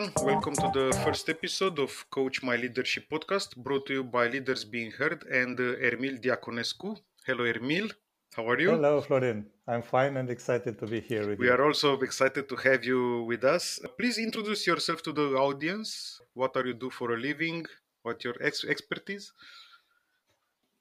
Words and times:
everyone. 0.00 0.34
Welcome 0.34 0.54
to 0.54 0.70
the 0.72 0.96
first 1.04 1.28
episode 1.28 1.78
of 1.78 1.92
Coach 2.10 2.42
My 2.42 2.56
Leadership 2.56 3.04
podcast 3.10 3.56
brought 3.56 3.86
to 3.86 3.92
you 3.92 4.04
by 4.04 4.28
Leaders 4.28 4.64
Being 4.64 4.92
Heard 4.92 5.24
and 5.30 5.58
uh, 5.60 5.76
Ermil 5.88 6.18
Diaconescu. 6.22 6.96
Hello, 7.26 7.44
Ermil. 7.44 7.90
How 8.34 8.48
are 8.48 8.58
you? 8.58 8.70
Hello, 8.70 9.00
Florin. 9.02 9.44
I'm 9.66 9.82
fine 9.82 10.16
and 10.16 10.30
excited 10.30 10.78
to 10.78 10.86
be 10.86 11.00
here 11.00 11.28
with 11.28 11.38
We 11.38 11.46
you. 11.46 11.50
We 11.52 11.56
are 11.56 11.64
also 11.64 12.00
excited 12.00 12.48
to 12.48 12.56
have 12.56 12.84
you 12.84 13.24
with 13.24 13.44
us. 13.44 13.78
Please 13.98 14.16
introduce 14.18 14.66
yourself 14.66 15.02
to 15.02 15.12
the 15.12 15.34
audience. 15.36 16.20
What 16.32 16.56
are 16.56 16.66
you 16.66 16.74
do 16.74 16.88
for 16.88 17.12
a 17.12 17.20
living? 17.20 17.66
What 18.02 18.24
your 18.24 18.36
ex- 18.40 18.64
expertise? 18.64 19.32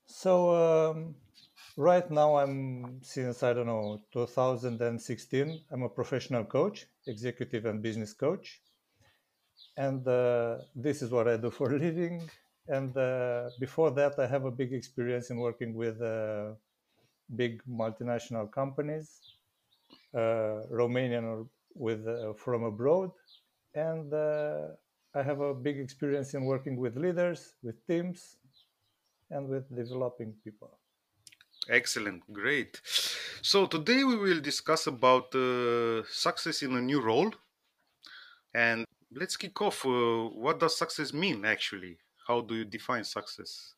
So, 0.05 0.31
um, 0.55 1.15
right 1.75 2.09
now, 2.09 2.37
I'm 2.37 3.01
since 3.01 3.43
I 3.43 3.51
don't 3.53 3.67
know 3.67 3.99
2016. 4.13 5.61
I'm 5.71 5.83
a 5.83 5.89
professional 5.89 6.45
coach, 6.45 6.87
executive 7.05 7.65
and 7.65 7.81
business 7.81 8.13
coach, 8.13 8.61
and 9.79 10.05
uh, 10.07 10.57
this 10.75 11.01
is 11.01 11.09
what 11.09 11.27
I 11.27 11.37
do 11.37 11.49
for 11.49 11.73
a 11.73 11.79
living. 11.79 12.29
And 12.67 12.95
uh, 12.97 13.49
before 13.59 13.91
that, 13.91 14.19
I 14.19 14.27
have 14.27 14.43
a 14.45 14.51
big 14.51 14.73
experience 14.73 15.29
in 15.31 15.37
working 15.37 15.73
with 15.73 16.01
uh, 16.01 16.51
big 17.35 17.63
multinational 17.65 18.51
companies, 18.51 19.07
uh, 20.13 20.67
Romanian 20.79 21.23
or 21.23 21.47
with 21.73 22.05
uh, 22.07 22.33
from 22.33 22.63
abroad, 22.63 23.11
and 23.73 24.13
uh, 24.13 24.67
I 25.15 25.21
have 25.23 25.39
a 25.39 25.53
big 25.53 25.79
experience 25.79 26.33
in 26.33 26.43
working 26.43 26.75
with 26.77 26.97
leaders, 26.97 27.55
with 27.63 27.77
teams, 27.87 28.35
and 29.31 29.47
with 29.47 29.65
developing 29.73 30.33
people. 30.43 30.77
Excellent, 31.69 32.21
great. 32.33 32.81
So 33.41 33.65
today 33.65 34.03
we 34.03 34.17
will 34.17 34.41
discuss 34.41 34.87
about 34.87 35.31
success 36.09 36.63
in 36.63 36.75
a 36.75 36.81
new 36.81 37.01
role, 37.01 37.31
and 38.53 38.85
let's 39.11 39.37
kick 39.37 39.61
off. 39.61 39.85
Uh, 39.85 40.29
what 40.29 40.59
does 40.59 40.77
success 40.77 41.13
mean 41.13 41.45
actually? 41.45 41.97
How 42.27 42.41
do 42.41 42.55
you 42.55 42.65
define 42.65 43.03
success? 43.03 43.73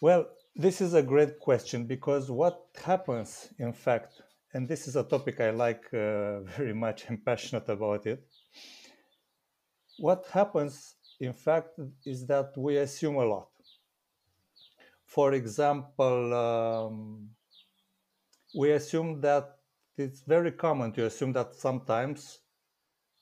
Well, 0.00 0.26
this 0.54 0.80
is 0.80 0.94
a 0.94 1.02
great 1.02 1.38
question 1.38 1.86
because 1.86 2.30
what 2.30 2.60
happens, 2.84 3.48
in 3.58 3.72
fact, 3.72 4.20
and 4.52 4.68
this 4.68 4.86
is 4.86 4.96
a 4.96 5.02
topic 5.02 5.40
I 5.40 5.50
like 5.50 5.84
uh, 5.92 6.40
very 6.56 6.74
much 6.74 7.06
and 7.08 7.24
passionate 7.24 7.68
about 7.68 8.06
it. 8.06 8.22
What 9.98 10.26
happens, 10.32 10.96
in 11.20 11.32
fact, 11.32 11.78
is 12.04 12.26
that 12.26 12.52
we 12.56 12.76
assume 12.78 13.16
a 13.16 13.24
lot. 13.24 13.48
For 15.06 15.32
example, 15.32 16.34
um, 16.34 17.30
we 18.54 18.72
assume 18.72 19.20
that 19.20 19.56
it's 19.96 20.22
very 20.22 20.50
common 20.50 20.92
to 20.92 21.06
assume 21.06 21.32
that 21.34 21.54
sometimes 21.54 22.40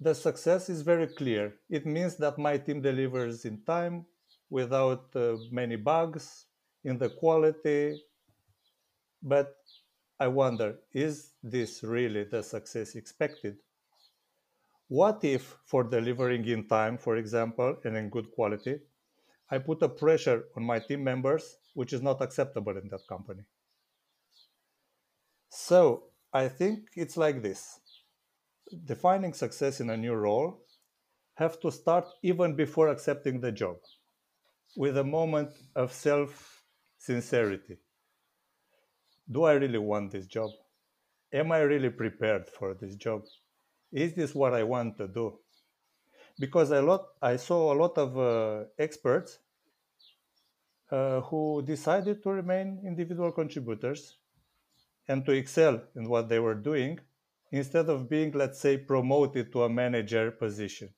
the 0.03 0.15
success 0.15 0.69
is 0.69 0.83
very 0.83 1.07
clear. 1.07 1.55
It 1.71 1.87
means 1.87 2.17
that 2.17 2.39
my 2.39 2.59
team 2.59 2.83
delivers 2.83 3.45
in 3.45 3.63
time 3.65 4.07
without 4.51 5.15
uh, 5.15 5.37
many 5.51 5.77
bugs 5.77 6.47
in 6.85 6.99
the 6.99 7.09
quality. 7.09 8.03
But 9.23 9.55
I 10.19 10.27
wonder 10.27 10.79
is 10.93 11.33
this 11.43 11.83
really 11.83 12.25
the 12.25 12.43
success 12.43 12.97
expected? 12.97 13.57
What 14.89 15.25
if, 15.25 15.57
for 15.65 15.85
delivering 15.85 16.47
in 16.47 16.69
time, 16.69 16.99
for 16.99 17.17
example, 17.17 17.77
and 17.85 17.97
in 17.97 18.11
good 18.11 18.31
quality, 18.33 18.81
I 19.51 19.59
put 19.59 19.83
a 19.83 19.89
pressure 19.89 20.45
on 20.57 20.65
my 20.65 20.81
team 20.81 21.05
members 21.05 21.57
which 21.75 21.93
is 21.93 22.03
not 22.03 22.21
acceptable 22.21 22.77
in 22.77 22.89
that 22.89 23.07
company? 23.09 23.45
So 25.49 26.05
I 26.33 26.49
think 26.49 26.89
it's 26.97 27.17
like 27.17 27.43
this 27.43 27.81
defining 28.85 29.33
success 29.33 29.81
in 29.81 29.91
a 29.91 29.97
new 29.97 30.15
role 30.15 30.61
have 31.35 31.61
to 31.61 31.71
start 31.71 32.07
even 32.23 32.55
before 32.55 32.89
accepting 32.89 33.41
the 33.41 33.53
job 33.53 33.77
with 34.77 34.97
a 34.99 35.05
moment 35.05 35.51
of 35.75 35.93
self 35.93 36.65
sincerity. 36.99 37.79
Do 39.31 39.45
I 39.45 39.53
really 39.55 39.79
want 39.79 40.13
this 40.13 40.27
job? 40.27 40.51
Am 41.33 41.53
I 41.53 41.61
really 41.61 41.91
prepared 41.91 42.49
for 42.49 42.75
this 42.75 42.97
job? 42.97 43.23
Is 43.93 44.15
this 44.15 44.35
what 44.35 44.55
I 44.55 44.63
want 44.63 44.97
to 44.99 45.09
do? 45.09 45.39
Because 46.39 46.71
a 46.71 46.83
lot, 46.83 47.07
I 47.21 47.37
saw 47.37 47.73
a 47.73 47.77
lot 47.77 47.97
of 47.99 48.19
uh, 48.19 48.65
experts 48.79 49.39
uh, 50.91 51.21
who 51.23 51.63
decided 51.63 52.23
to 52.23 52.31
remain 52.31 52.83
individual 52.87 53.33
contributors 53.33 54.19
and 55.09 55.25
to 55.27 55.33
excel 55.33 55.83
in 55.97 56.09
what 56.09 56.29
they 56.29 56.39
were 56.39 56.55
doing 56.55 56.99
instead 57.53 57.89
of 57.89 58.09
being, 58.09 58.33
let's 58.33 58.59
say, 58.59 58.79
promoted 58.79 59.53
to 59.53 59.63
a 59.65 59.69
manager 59.69 60.31
position. 60.33 60.89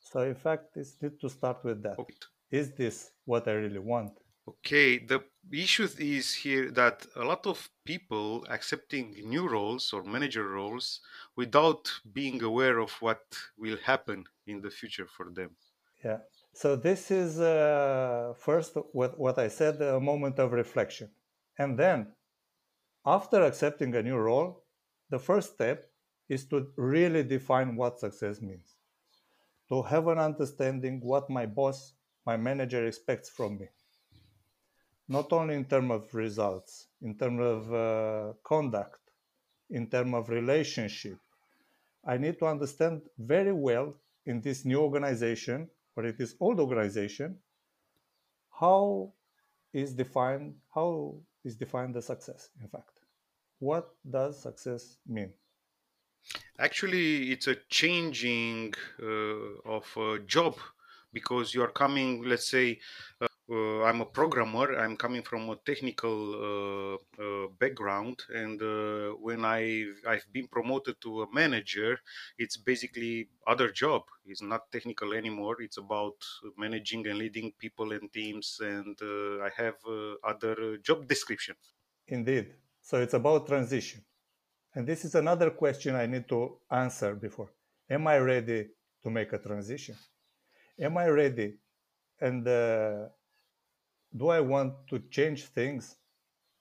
So, 0.00 0.20
in 0.20 0.34
fact, 0.34 0.76
it's 0.76 0.96
need 1.02 1.20
to 1.20 1.28
start 1.28 1.62
with 1.62 1.82
that. 1.82 1.98
Okay. 1.98 2.14
Is 2.50 2.72
this 2.72 3.10
what 3.26 3.46
I 3.46 3.52
really 3.52 3.78
want? 3.78 4.12
Okay, 4.48 4.98
the 4.98 5.22
issue 5.52 5.86
is 5.98 6.32
here 6.32 6.70
that 6.70 7.06
a 7.16 7.22
lot 7.22 7.46
of 7.46 7.68
people 7.84 8.46
accepting 8.48 9.14
new 9.26 9.46
roles 9.46 9.92
or 9.92 10.02
manager 10.02 10.48
roles 10.48 11.00
without 11.36 11.90
being 12.14 12.42
aware 12.42 12.78
of 12.78 12.90
what 13.00 13.20
will 13.58 13.76
happen 13.84 14.24
in 14.46 14.62
the 14.62 14.70
future 14.70 15.06
for 15.06 15.26
them. 15.30 15.50
Yeah. 16.02 16.20
So 16.54 16.76
this 16.76 17.10
is 17.10 17.38
uh, 17.40 18.32
first 18.38 18.74
what, 18.92 19.18
what 19.18 19.38
I 19.38 19.48
said, 19.48 19.82
a 19.82 20.00
moment 20.00 20.38
of 20.38 20.52
reflection. 20.52 21.10
And 21.58 21.78
then, 21.78 22.06
after 23.04 23.42
accepting 23.42 23.94
a 23.94 24.02
new 24.02 24.16
role, 24.16 24.64
the 25.10 25.18
first 25.18 25.54
step 25.54 25.84
is 26.28 26.46
to 26.46 26.68
really 26.76 27.22
define 27.22 27.76
what 27.76 27.98
success 27.98 28.40
means. 28.40 28.76
To 29.68 29.82
have 29.82 30.08
an 30.08 30.18
understanding 30.18 31.00
what 31.02 31.30
my 31.30 31.46
boss, 31.46 31.94
my 32.26 32.36
manager 32.36 32.86
expects 32.86 33.28
from 33.28 33.58
me. 33.58 33.68
Not 35.08 35.32
only 35.32 35.54
in 35.54 35.64
terms 35.64 35.90
of 35.90 36.14
results, 36.14 36.88
in 37.00 37.16
terms 37.16 37.40
of 37.40 37.74
uh, 37.74 38.32
conduct, 38.44 39.00
in 39.70 39.88
terms 39.88 40.14
of 40.14 40.28
relationship. 40.28 41.18
I 42.04 42.16
need 42.18 42.38
to 42.38 42.46
understand 42.46 43.02
very 43.18 43.52
well 43.52 43.94
in 44.26 44.40
this 44.40 44.64
new 44.64 44.80
organization 44.80 45.68
or 45.96 46.06
in 46.06 46.14
this 46.16 46.34
old 46.38 46.60
organization 46.60 47.38
how 48.60 49.12
is 49.72 49.94
defined 49.94 50.54
how 50.74 51.14
is 51.44 51.56
defined 51.56 51.94
the 51.94 52.02
success 52.02 52.50
in 52.60 52.68
fact 52.68 52.97
what 53.58 53.94
does 54.08 54.40
success 54.42 54.98
mean 55.06 55.32
Actually, 56.58 57.30
it's 57.32 57.46
a 57.46 57.56
changing 57.68 58.74
uh, 59.02 59.06
of 59.76 59.86
a 59.96 60.18
job 60.20 60.56
because 61.12 61.54
you 61.54 61.62
are 61.62 61.70
coming, 61.70 62.22
let's 62.22 62.48
say, 62.48 62.78
uh, 63.20 63.26
uh, 63.50 63.82
I'm 63.84 64.02
a 64.02 64.04
programmer, 64.06 64.76
I'm 64.78 64.96
coming 64.96 65.22
from 65.22 65.48
a 65.48 65.56
technical 65.64 66.18
uh, 66.34 67.22
uh, 67.22 67.46
background, 67.58 68.22
and 68.28 68.60
uh, 68.60 69.12
when 69.12 69.42
I 69.44 69.86
I've 70.06 70.30
been 70.32 70.48
promoted 70.48 71.00
to 71.02 71.22
a 71.22 71.32
manager, 71.32 71.98
it's 72.38 72.58
basically 72.58 73.30
other 73.46 73.70
job. 73.70 74.02
It's 74.26 74.42
not 74.42 74.70
technical 74.70 75.14
anymore. 75.14 75.62
It's 75.62 75.78
about 75.78 76.16
managing 76.58 77.06
and 77.06 77.18
leading 77.18 77.52
people 77.58 77.92
and 77.92 78.12
teams, 78.12 78.58
and 78.60 79.00
uh, 79.00 79.44
I 79.44 79.50
have 79.56 79.76
uh, 79.86 80.16
other 80.22 80.76
job 80.78 81.08
description. 81.08 81.56
indeed 82.06 82.46
so 82.88 82.96
it's 83.02 83.12
about 83.12 83.46
transition. 83.46 84.00
And 84.74 84.86
this 84.86 85.04
is 85.04 85.14
another 85.14 85.50
question 85.50 85.94
i 85.94 86.06
need 86.06 86.26
to 86.30 86.58
answer 86.70 87.14
before. 87.14 87.50
Am 87.90 88.06
i 88.06 88.16
ready 88.16 88.68
to 89.02 89.10
make 89.10 89.30
a 89.34 89.38
transition? 89.38 89.94
Am 90.80 90.96
i 90.96 91.06
ready? 91.08 91.58
And 92.18 92.48
uh, 92.48 93.08
do 94.16 94.28
i 94.28 94.40
want 94.40 94.72
to 94.90 95.00
change 95.10 95.40
things 95.58 95.96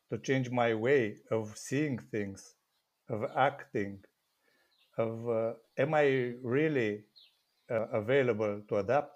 to 0.09 0.18
change 0.18 0.50
my 0.50 0.74
way 0.74 1.15
of 1.31 1.57
seeing 1.57 1.97
things 2.12 2.56
of 3.09 3.19
acting 3.38 4.00
of 4.97 5.30
uh, 5.30 5.53
am 5.77 5.94
i 5.94 6.33
really 6.44 7.06
uh, 7.71 7.88
available 8.01 8.62
to 8.68 8.75
adapt? 8.77 9.13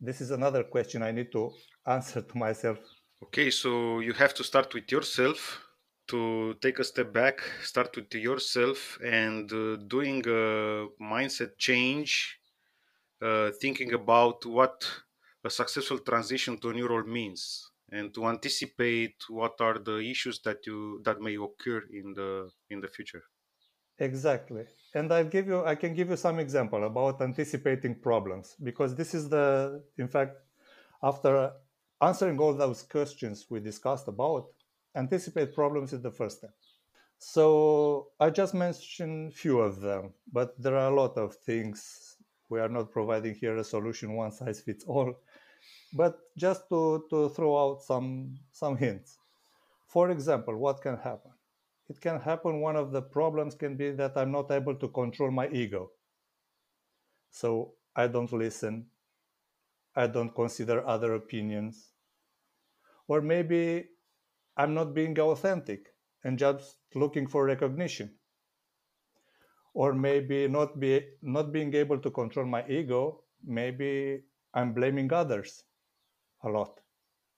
This 0.00 0.22
is 0.22 0.30
another 0.30 0.64
question 0.64 1.02
i 1.02 1.12
need 1.12 1.30
to 1.32 1.52
answer 1.86 2.22
to 2.22 2.38
myself. 2.38 2.78
Okay, 3.24 3.50
so 3.50 4.00
you 4.00 4.14
have 4.14 4.32
to 4.34 4.44
start 4.44 4.72
with 4.72 4.90
yourself 4.90 5.63
to 6.08 6.54
take 6.60 6.78
a 6.78 6.84
step 6.84 7.12
back, 7.12 7.40
start 7.62 7.94
with 7.96 8.14
yourself 8.14 8.98
and 9.04 9.52
uh, 9.52 9.76
doing 9.76 10.22
a 10.26 10.86
mindset 11.00 11.56
change, 11.58 12.38
uh, 13.22 13.50
thinking 13.60 13.92
about 13.92 14.44
what 14.46 14.84
a 15.44 15.50
successful 15.50 15.98
transition 15.98 16.58
to 16.58 16.70
a 16.70 16.72
new 16.72 16.88
role 16.88 17.04
means 17.04 17.70
and 17.90 18.14
to 18.14 18.26
anticipate 18.26 19.16
what 19.28 19.60
are 19.60 19.78
the 19.78 19.98
issues 19.98 20.40
that 20.42 20.66
you 20.66 21.00
that 21.04 21.20
may 21.20 21.36
occur 21.36 21.82
in 21.92 22.14
the 22.14 22.50
in 22.70 22.80
the 22.80 22.88
future. 22.88 23.22
Exactly. 23.98 24.64
And 24.94 25.12
I'll 25.12 25.32
give 25.36 25.46
you 25.46 25.64
I 25.64 25.74
can 25.74 25.94
give 25.94 26.10
you 26.10 26.16
some 26.16 26.38
example 26.38 26.84
about 26.84 27.20
anticipating 27.20 28.00
problems 28.00 28.56
because 28.62 28.94
this 28.94 29.14
is 29.14 29.28
the 29.28 29.82
in 29.98 30.08
fact 30.08 30.36
after 31.02 31.52
answering 32.00 32.38
all 32.38 32.54
those 32.54 32.82
questions 32.82 33.46
we 33.50 33.60
discussed 33.60 34.08
about 34.08 34.46
anticipate 34.96 35.54
problems 35.54 35.92
is 35.92 36.02
the 36.02 36.10
first 36.10 36.38
step. 36.38 36.54
So 37.18 38.08
I 38.20 38.30
just 38.30 38.54
mentioned 38.54 39.34
few 39.34 39.60
of 39.60 39.80
them, 39.80 40.12
but 40.32 40.60
there 40.60 40.76
are 40.76 40.90
a 40.92 40.94
lot 40.94 41.16
of 41.16 41.34
things 41.34 42.16
We 42.48 42.60
are 42.60 42.68
not 42.68 42.92
providing 42.92 43.34
here 43.34 43.56
a 43.56 43.64
solution 43.64 44.14
one 44.14 44.30
size 44.32 44.60
fits 44.60 44.84
all, 44.84 45.14
but 45.92 46.18
just 46.36 46.68
to, 46.68 47.04
to 47.10 47.28
throw 47.30 47.58
out 47.58 47.82
some, 47.82 48.38
some 48.52 48.76
hints. 48.76 49.18
For 49.88 50.10
example, 50.10 50.56
what 50.56 50.82
can 50.82 50.96
happen? 50.96 51.32
It 51.88 52.00
can 52.00 52.20
happen, 52.20 52.60
one 52.60 52.76
of 52.76 52.92
the 52.92 53.02
problems 53.02 53.54
can 53.54 53.76
be 53.76 53.90
that 53.92 54.16
I'm 54.16 54.32
not 54.32 54.50
able 54.50 54.74
to 54.76 54.88
control 54.88 55.30
my 55.30 55.48
ego. 55.48 55.90
So 57.30 57.74
I 57.94 58.06
don't 58.06 58.32
listen, 58.32 58.86
I 59.94 60.06
don't 60.06 60.34
consider 60.34 60.86
other 60.86 61.14
opinions. 61.14 61.90
Or 63.06 63.20
maybe 63.20 63.88
I'm 64.56 64.74
not 64.74 64.94
being 64.94 65.18
authentic 65.18 65.94
and 66.22 66.38
just 66.38 66.78
looking 66.94 67.26
for 67.26 67.44
recognition. 67.44 68.14
Or 69.74 69.92
maybe 69.92 70.46
not 70.46 70.78
be 70.78 71.00
not 71.22 71.52
being 71.52 71.74
able 71.74 71.98
to 71.98 72.10
control 72.10 72.46
my 72.46 72.64
ego, 72.68 73.24
maybe 73.44 74.22
I'm 74.54 74.72
blaming 74.72 75.12
others 75.12 75.64
a 76.44 76.48
lot 76.48 76.80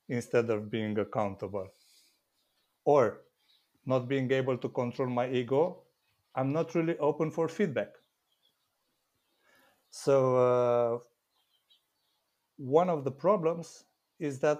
instead 0.08 0.50
of 0.50 0.70
being 0.70 0.98
accountable. 0.98 1.68
Or 2.84 3.22
not 3.86 4.08
being 4.08 4.30
able 4.30 4.58
to 4.58 4.68
control 4.68 5.08
my 5.08 5.30
ego, 5.30 5.82
I'm 6.34 6.52
not 6.52 6.74
really 6.74 6.98
open 6.98 7.30
for 7.30 7.48
feedback. 7.48 7.88
So 9.90 10.36
uh, 10.36 10.98
one 12.58 12.90
of 12.90 13.04
the 13.04 13.10
problems 13.10 13.84
is 14.18 14.38
that 14.40 14.58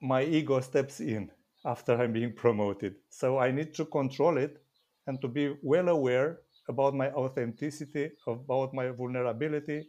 my 0.00 0.24
ego 0.24 0.60
steps 0.60 1.00
in 1.00 1.30
after 1.64 1.94
I'm 1.94 2.12
being 2.12 2.34
promoted. 2.34 2.96
So 3.10 3.38
I 3.38 3.50
need 3.50 3.74
to 3.74 3.84
control 3.86 4.36
it 4.38 4.62
and 5.06 5.20
to 5.20 5.28
be 5.28 5.56
well 5.62 5.88
aware 5.88 6.40
about 6.68 6.94
my 6.94 7.10
authenticity, 7.12 8.10
about 8.26 8.74
my 8.74 8.90
vulnerability, 8.90 9.86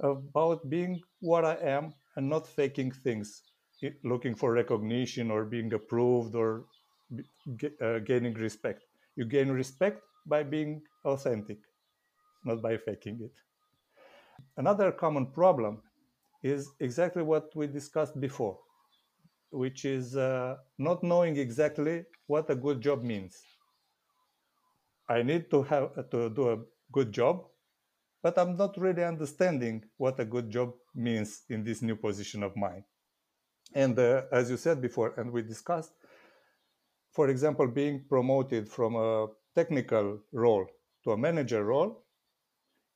about 0.00 0.68
being 0.68 1.00
what 1.20 1.44
I 1.44 1.54
am 1.56 1.94
and 2.16 2.28
not 2.28 2.46
faking 2.46 2.92
things, 2.92 3.42
looking 4.04 4.34
for 4.34 4.52
recognition 4.52 5.30
or 5.30 5.44
being 5.44 5.72
approved 5.72 6.34
or 6.34 6.64
uh, 7.82 7.98
gaining 8.00 8.34
respect. 8.34 8.82
You 9.16 9.24
gain 9.26 9.50
respect 9.50 10.02
by 10.26 10.42
being 10.42 10.82
authentic, 11.04 11.58
not 12.44 12.62
by 12.62 12.76
faking 12.76 13.20
it. 13.22 13.32
Another 14.56 14.92
common 14.92 15.26
problem 15.26 15.82
is 16.42 16.68
exactly 16.80 17.22
what 17.22 17.54
we 17.54 17.66
discussed 17.66 18.18
before, 18.20 18.58
which 19.52 19.84
is 19.84 20.16
uh, 20.16 20.56
not 20.78 21.02
knowing 21.02 21.36
exactly 21.36 22.04
what 22.26 22.50
a 22.50 22.54
good 22.54 22.80
job 22.80 23.02
means. 23.02 23.40
I 25.08 25.22
need 25.22 25.50
to 25.50 25.62
have 25.64 26.10
to 26.10 26.30
do 26.30 26.50
a 26.50 26.58
good 26.90 27.12
job, 27.12 27.44
but 28.22 28.38
I'm 28.38 28.56
not 28.56 28.76
really 28.78 29.04
understanding 29.04 29.84
what 29.96 30.18
a 30.18 30.24
good 30.24 30.50
job 30.50 30.72
means 30.94 31.42
in 31.48 31.64
this 31.64 31.82
new 31.82 31.96
position 31.96 32.42
of 32.42 32.56
mine. 32.56 32.84
And 33.74 33.98
uh, 33.98 34.22
as 34.32 34.50
you 34.50 34.56
said 34.56 34.80
before, 34.80 35.14
and 35.16 35.32
we 35.32 35.42
discussed, 35.42 35.92
for 37.12 37.28
example, 37.28 37.66
being 37.68 38.04
promoted 38.08 38.68
from 38.68 38.96
a 38.96 39.26
technical 39.54 40.20
role 40.32 40.66
to 41.04 41.12
a 41.12 41.18
manager 41.18 41.64
role, 41.64 42.04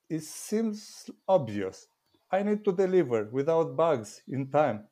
it 0.08 0.22
seems 0.22 1.10
obvious. 1.28 1.86
I 2.30 2.42
need 2.42 2.64
to 2.64 2.72
deliver 2.72 3.28
without 3.30 3.76
bugs 3.76 4.22
in 4.28 4.50
time. 4.50 4.86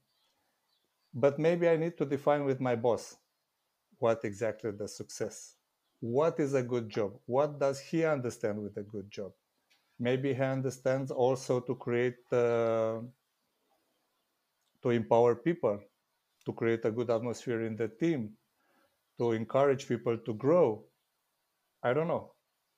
But 1.15 1.39
maybe 1.39 1.69
I 1.69 1.77
need 1.77 1.97
to 1.99 2.05
define 2.05 2.45
with 2.45 2.61
my 2.61 2.75
boss 2.75 3.17
what 3.99 4.25
exactly 4.25 4.73
the 4.73 4.89
success. 4.89 5.55
What 6.01 6.41
is 6.41 6.55
a 6.55 6.63
good 6.63 6.91
job? 6.91 7.15
What 7.27 7.59
does 7.61 7.81
he 7.81 8.05
understand 8.05 8.61
with 8.61 8.77
a 8.77 8.83
good 8.83 9.11
job? 9.11 9.33
Maybe 9.99 10.35
he 10.35 10.43
understands 10.43 11.11
also 11.13 11.61
to 11.61 11.75
create, 11.77 12.19
uh, 12.33 12.99
to 14.83 14.91
empower 14.91 15.37
people, 15.37 15.81
to 16.45 16.53
create 16.53 16.85
a 16.85 16.91
good 16.91 17.11
atmosphere 17.11 17.63
in 17.63 17.77
the 17.77 17.89
team, 17.89 18.37
to 19.19 19.33
encourage 19.33 19.89
people 19.89 20.19
to 20.19 20.35
grow. 20.35 20.85
I 21.83 21.95
don't 21.95 22.09
know. 22.09 22.33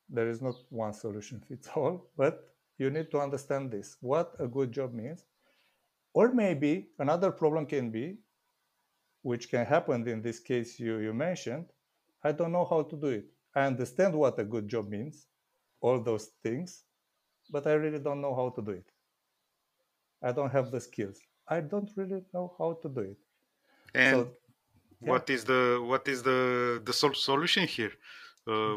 There 0.08 0.28
is 0.28 0.42
not 0.42 0.56
one 0.68 0.92
solution 0.92 1.40
fits 1.48 1.68
all, 1.74 2.10
but 2.16 2.44
you 2.78 2.90
need 2.90 3.10
to 3.10 3.18
understand 3.18 3.70
this 3.70 3.96
what 4.00 4.34
a 4.38 4.46
good 4.46 4.70
job 4.70 4.92
means. 4.92 5.24
Or 6.12 6.32
maybe 6.32 6.88
another 6.98 7.30
problem 7.30 7.66
can 7.66 7.90
be, 7.90 8.18
which 9.22 9.50
can 9.50 9.64
happen 9.66 10.06
in 10.08 10.22
this 10.22 10.38
case 10.38 10.78
you, 10.78 10.98
you 10.98 11.12
mentioned, 11.12 11.66
I 12.22 12.32
don't 12.32 12.52
know 12.52 12.64
how 12.64 12.82
to 12.82 12.96
do 12.96 13.08
it. 13.08 13.26
I 13.54 13.62
understand 13.62 14.14
what 14.14 14.38
a 14.38 14.44
good 14.44 14.68
job 14.68 14.88
means, 14.88 15.26
all 15.80 16.00
those 16.00 16.30
things, 16.42 16.84
but 17.50 17.66
I 17.66 17.72
really 17.72 17.98
don't 17.98 18.20
know 18.20 18.34
how 18.34 18.50
to 18.50 18.62
do 18.62 18.72
it. 18.72 18.88
I 20.22 20.32
don't 20.32 20.50
have 20.50 20.70
the 20.70 20.80
skills. 20.80 21.18
I 21.48 21.60
don't 21.60 21.90
really 21.96 22.22
know 22.34 22.54
how 22.58 22.78
to 22.82 22.88
do 22.88 23.00
it. 23.00 23.18
And 23.94 24.16
so, 24.16 24.30
yeah. 25.00 25.10
what 25.10 25.30
is 25.30 25.44
the 25.44 25.82
what 25.86 26.08
is 26.08 26.22
the 26.22 26.82
the 26.84 26.92
sol- 26.92 27.14
solution 27.14 27.66
here? 27.66 27.92
Uh, 28.46 28.76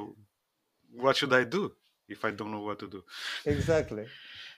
what 0.96 1.16
should 1.18 1.34
I 1.34 1.44
do 1.44 1.72
if 2.08 2.26
I 2.26 2.32
don't 2.32 2.52
know 2.52 2.62
what 2.62 2.80
to 2.80 2.88
do? 2.88 3.04
Exactly. 3.46 4.06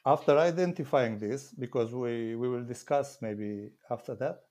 After 0.06 0.38
identifying 0.38 1.20
this, 1.20 1.52
because 1.52 1.94
we, 1.94 2.36
we 2.36 2.50
will 2.50 2.64
discuss 2.64 3.18
maybe 3.22 3.70
after 3.90 4.16
that, 4.16 4.42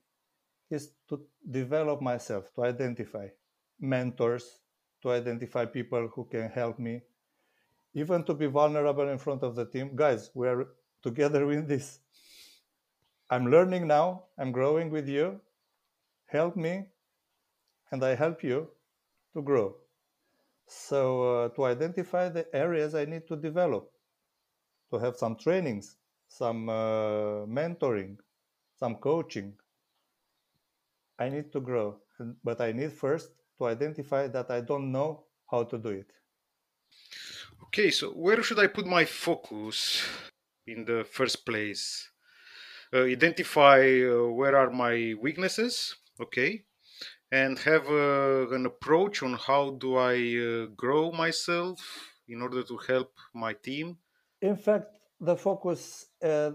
is 0.71 0.91
to 1.09 1.21
develop 1.49 2.01
myself, 2.01 2.53
to 2.55 2.63
identify 2.63 3.27
mentors, 3.79 4.61
to 5.01 5.11
identify 5.11 5.65
people 5.65 6.09
who 6.13 6.25
can 6.25 6.49
help 6.49 6.79
me, 6.79 7.01
even 7.93 8.23
to 8.23 8.33
be 8.33 8.47
vulnerable 8.47 9.09
in 9.09 9.17
front 9.17 9.43
of 9.43 9.55
the 9.55 9.65
team. 9.65 9.95
Guys, 9.95 10.29
we 10.33 10.47
are 10.47 10.67
together 11.03 11.51
in 11.51 11.67
this. 11.67 11.99
I'm 13.29 13.49
learning 13.49 13.87
now, 13.87 14.25
I'm 14.37 14.51
growing 14.51 14.89
with 14.89 15.07
you. 15.07 15.39
Help 16.27 16.55
me, 16.55 16.85
and 17.91 18.03
I 18.03 18.15
help 18.15 18.43
you 18.43 18.69
to 19.33 19.41
grow. 19.41 19.75
So 20.67 21.45
uh, 21.45 21.49
to 21.49 21.65
identify 21.65 22.29
the 22.29 22.47
areas 22.55 22.95
I 22.95 23.05
need 23.05 23.27
to 23.27 23.35
develop, 23.35 23.91
to 24.91 24.99
have 24.99 25.17
some 25.17 25.35
trainings, 25.35 25.97
some 26.27 26.69
uh, 26.69 27.45
mentoring, 27.45 28.17
some 28.79 28.95
coaching, 28.95 29.53
I 31.21 31.29
need 31.29 31.51
to 31.53 31.59
grow. 31.61 31.97
But 32.43 32.61
I 32.61 32.71
need 32.71 32.93
first 32.93 33.29
to 33.57 33.67
identify 33.67 34.27
that 34.27 34.49
I 34.49 34.61
don't 34.61 34.91
know 34.91 35.25
how 35.51 35.63
to 35.63 35.77
do 35.77 35.89
it. 35.89 36.09
Okay, 37.65 37.91
so 37.91 38.09
where 38.09 38.41
should 38.41 38.59
I 38.59 38.67
put 38.67 38.87
my 38.87 39.05
focus 39.05 40.01
in 40.65 40.85
the 40.85 41.03
first 41.03 41.45
place? 41.45 42.09
Uh, 42.93 43.03
identify 43.03 43.79
uh, 44.01 44.33
where 44.39 44.57
are 44.57 44.71
my 44.71 45.13
weaknesses, 45.21 45.95
okay, 46.19 46.65
and 47.31 47.57
have 47.59 47.85
uh, 47.87 48.49
an 48.57 48.65
approach 48.65 49.23
on 49.23 49.33
how 49.35 49.77
do 49.79 49.95
I 49.95 50.17
uh, 50.17 50.65
grow 50.75 51.11
myself 51.11 51.77
in 52.27 52.41
order 52.41 52.63
to 52.63 52.77
help 52.77 53.13
my 53.33 53.53
team? 53.53 53.97
In 54.41 54.57
fact, 54.57 54.97
the 55.19 55.37
focus 55.37 56.07
uh, 56.23 56.51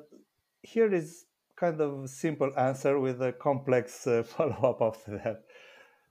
here 0.62 0.92
is 0.92 1.24
kind 1.56 1.80
of 1.80 2.08
simple 2.08 2.52
answer 2.56 2.98
with 2.98 3.22
a 3.22 3.32
complex 3.32 4.06
uh, 4.06 4.22
follow 4.36 4.70
up 4.70 4.82
after 4.82 5.18
that. 5.18 5.42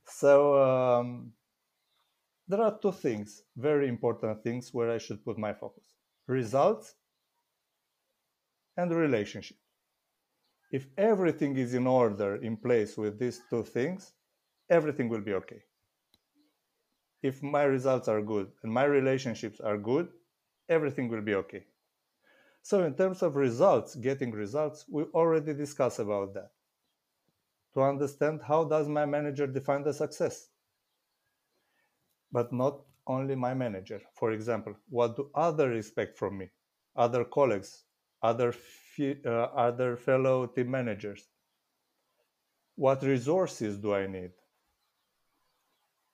So 0.05 0.61
um, 0.61 1.33
there 2.47 2.61
are 2.61 2.77
two 2.79 2.91
things, 2.91 3.43
very 3.55 3.87
important 3.87 4.43
things 4.43 4.73
where 4.73 4.91
I 4.91 4.97
should 4.97 5.23
put 5.23 5.37
my 5.37 5.53
focus: 5.53 5.85
results 6.27 6.95
and 8.77 8.91
relationship. 8.91 9.57
If 10.71 10.87
everything 10.97 11.57
is 11.57 11.73
in 11.73 11.87
order, 11.87 12.35
in 12.35 12.57
place 12.57 12.97
with 12.97 13.19
these 13.19 13.41
two 13.49 13.63
things, 13.63 14.13
everything 14.69 15.09
will 15.09 15.21
be 15.21 15.33
okay. 15.33 15.63
If 17.21 17.41
my 17.41 17.63
results 17.63 18.07
are 18.07 18.21
good 18.21 18.51
and 18.63 18.71
my 18.71 18.83
relationships 18.83 19.59
are 19.59 19.77
good, 19.77 20.09
everything 20.69 21.07
will 21.07 21.21
be 21.21 21.35
okay. 21.35 21.65
So 22.65 22.83
in 22.83 22.95
terms 22.95 23.21
of 23.21 23.35
results, 23.35 23.93
getting 23.95 24.31
results, 24.31 24.85
we 24.89 25.03
already 25.13 25.53
discussed 25.53 25.99
about 25.99 26.33
that. 26.33 26.49
To 27.75 27.83
understand 27.83 28.41
how 28.41 28.63
does 28.63 28.87
my 28.87 29.05
manager 29.05 29.45
define 29.45 29.83
the 29.83 29.93
success? 29.93 30.49
But 32.31 32.51
not 32.51 32.81
only 33.05 33.35
my 33.35 33.53
manager. 33.53 34.01
For 34.15 34.31
example, 34.31 34.73
what 34.89 35.15
do 35.15 35.29
others 35.35 35.85
expect 35.85 36.17
from 36.17 36.39
me? 36.39 36.49
Other 36.95 37.23
colleagues, 37.23 37.83
other, 38.23 38.55
uh, 38.99 39.29
other 39.67 39.95
fellow 39.95 40.47
team 40.47 40.71
managers? 40.71 41.27
What 42.75 43.03
resources 43.03 43.77
do 43.77 43.93
I 43.93 44.07
need? 44.07 44.31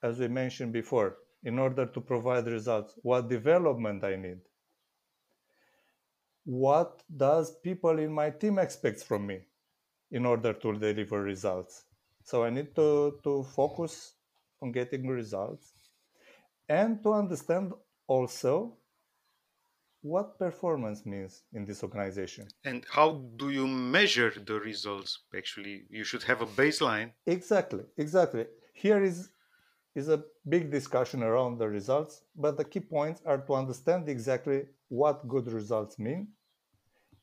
as 0.04 0.20
we 0.20 0.28
mentioned 0.28 0.74
before, 0.74 1.18
in 1.44 1.60
order 1.60 1.86
to 1.86 2.02
provide 2.02 2.48
results, 2.48 2.96
what 3.04 3.30
development 3.30 4.04
I 4.04 4.16
need. 4.16 4.40
What 6.44 7.04
does 7.16 7.56
people 7.60 8.00
in 8.00 8.12
my 8.12 8.32
team 8.32 8.58
expect 8.60 9.04
from 9.04 9.28
me 9.28 9.42
in 10.12 10.26
order 10.26 10.54
to 10.54 10.74
deliver 10.78 11.22
results? 11.22 11.86
So 12.24 12.44
I 12.44 12.50
need 12.50 12.76
to, 12.76 13.20
to 13.24 13.44
focus 13.44 14.14
on 14.62 14.72
getting 14.72 15.08
results 15.08 15.74
and 16.70 17.02
to 17.04 17.14
understand 17.14 17.74
also 18.08 18.78
what 20.02 20.40
performance 20.40 21.06
means 21.06 21.44
in 21.54 21.66
this 21.66 21.84
organization. 21.84 22.48
And 22.64 22.86
how 22.90 23.24
do 23.36 23.50
you 23.52 23.68
measure 23.68 24.34
the 24.46 24.60
results? 24.60 25.20
Actually, 25.36 25.84
you 25.90 26.04
should 26.04 26.24
have 26.24 26.42
a 26.42 26.48
baseline. 26.48 27.12
Exactly, 27.28 27.84
exactly. 27.98 28.46
Here 28.74 29.04
is 29.04 29.30
is 29.96 30.08
a 30.10 30.24
big 30.48 30.72
discussion 30.72 31.22
around 31.24 31.58
the 31.58 31.68
results, 31.68 32.24
but 32.36 32.58
the 32.58 32.64
key 32.64 32.80
points 32.80 33.22
are 33.26 33.40
to 33.40 33.54
understand 33.54 34.08
exactly 34.08 34.64
what 34.88 35.28
good 35.28 35.52
results 35.52 36.00
mean 36.00 36.28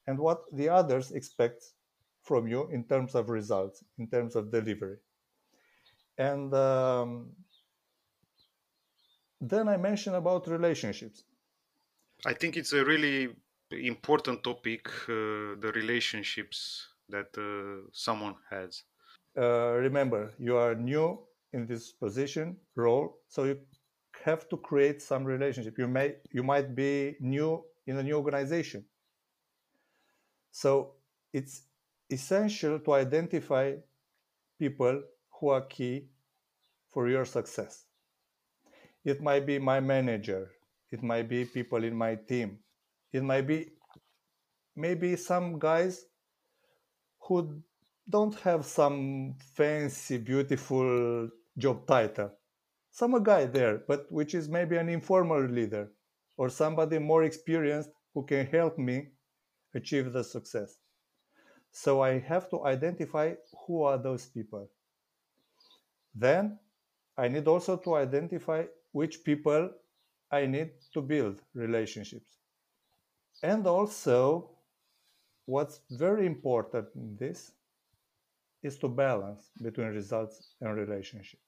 and 0.07 0.19
what 0.19 0.43
the 0.53 0.69
others 0.69 1.13
expect 1.13 1.65
from 2.23 2.47
you 2.47 2.69
in 2.71 2.85
terms 2.85 3.15
of 3.15 3.31
results, 3.31 3.85
in 3.99 4.07
terms 4.09 4.37
of 4.37 4.51
delivery. 4.51 4.97
And 6.19 6.53
um, 6.53 7.31
then 9.41 9.69
I 9.69 9.77
mentioned 9.77 10.17
about 10.17 10.47
relationships. 10.49 11.25
I 12.27 12.35
think 12.35 12.57
it's 12.57 12.73
a 12.73 12.85
really 12.85 13.29
important 13.71 14.43
topic, 14.43 14.89
uh, 15.09 15.57
the 15.61 15.73
relationships 15.75 16.89
that 17.09 17.29
uh, 17.39 17.89
someone 17.93 18.35
has. 18.51 18.83
Uh, 19.37 19.73
remember, 19.73 20.33
you 20.39 20.57
are 20.57 20.75
new 20.75 21.19
in 21.53 21.67
this 21.67 21.93
position 21.93 22.57
role, 22.77 23.19
so 23.29 23.45
you 23.45 23.59
have 24.25 24.49
to 24.49 24.57
create 24.57 25.01
some 25.01 25.25
relationship. 25.25 25.79
You 25.79 25.89
may 25.89 26.17
you 26.33 26.43
might 26.43 26.75
be 26.75 27.17
new 27.21 27.65
in 27.87 27.99
a 27.99 28.03
new 28.03 28.17
organization, 28.17 28.85
so 30.51 30.95
it's 31.33 31.63
essential 32.11 32.79
to 32.81 32.93
identify 32.93 33.75
people 34.59 35.03
who 35.31 35.49
are 35.49 35.63
key 35.63 36.09
for 36.89 37.09
your 37.09 37.25
success. 37.25 37.85
It 39.05 39.23
might 39.23 39.47
be 39.47 39.59
my 39.59 39.81
manager, 39.81 40.51
it 40.91 41.03
might 41.03 41.29
be 41.29 41.45
people 41.45 41.85
in 41.85 41.95
my 41.95 42.17
team, 42.17 42.59
it 43.13 43.23
might 43.23 43.47
be 43.47 43.71
maybe 44.77 45.17
some 45.17 45.59
guys 45.59 46.05
who 47.21 47.63
don't 48.09 48.35
have 48.41 48.65
some 48.65 49.35
fancy, 49.55 50.17
beautiful 50.17 51.29
job 51.59 51.87
title. 51.87 52.31
Some 52.91 53.23
guy 53.23 53.45
there, 53.47 53.83
but 53.87 54.11
which 54.11 54.35
is 54.35 54.49
maybe 54.49 54.77
an 54.77 54.89
informal 54.89 55.45
leader 55.45 55.91
or 56.37 56.49
somebody 56.49 56.99
more 56.99 57.25
experienced 57.25 57.91
who 58.15 58.25
can 58.25 58.47
help 58.47 58.79
me 58.79 59.09
achieve 59.75 60.13
the 60.13 60.25
success. 60.25 60.79
So 61.73 62.01
I 62.01 62.19
have 62.21 62.49
to 62.51 62.65
identify 62.65 63.35
who 63.67 63.83
are 63.83 63.99
those 63.99 64.27
people. 64.27 64.71
Then 66.15 66.59
I 67.17 67.29
need 67.29 67.47
also 67.47 67.77
to 67.77 67.95
identify 67.97 68.65
which 68.93 69.23
people 69.25 69.71
I 70.31 70.47
need 70.47 70.71
to 70.95 71.03
build 71.03 71.41
relationships. 71.55 72.39
And 73.43 73.67
also, 73.67 74.51
what's 75.47 75.81
very 75.91 76.27
important 76.27 76.87
in 76.95 77.17
this 77.17 77.53
is 78.63 78.79
to 78.79 78.89
balance 78.89 79.51
between 79.63 79.89
results 79.89 80.55
and 80.61 80.75
relationship. 80.75 81.41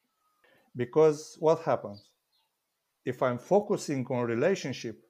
Because 0.77 1.37
what 1.41 1.63
happens? 1.63 2.11
If 3.05 3.23
I'm 3.23 3.39
focusing 3.39 4.07
on 4.11 4.27
relationship, 4.27 5.01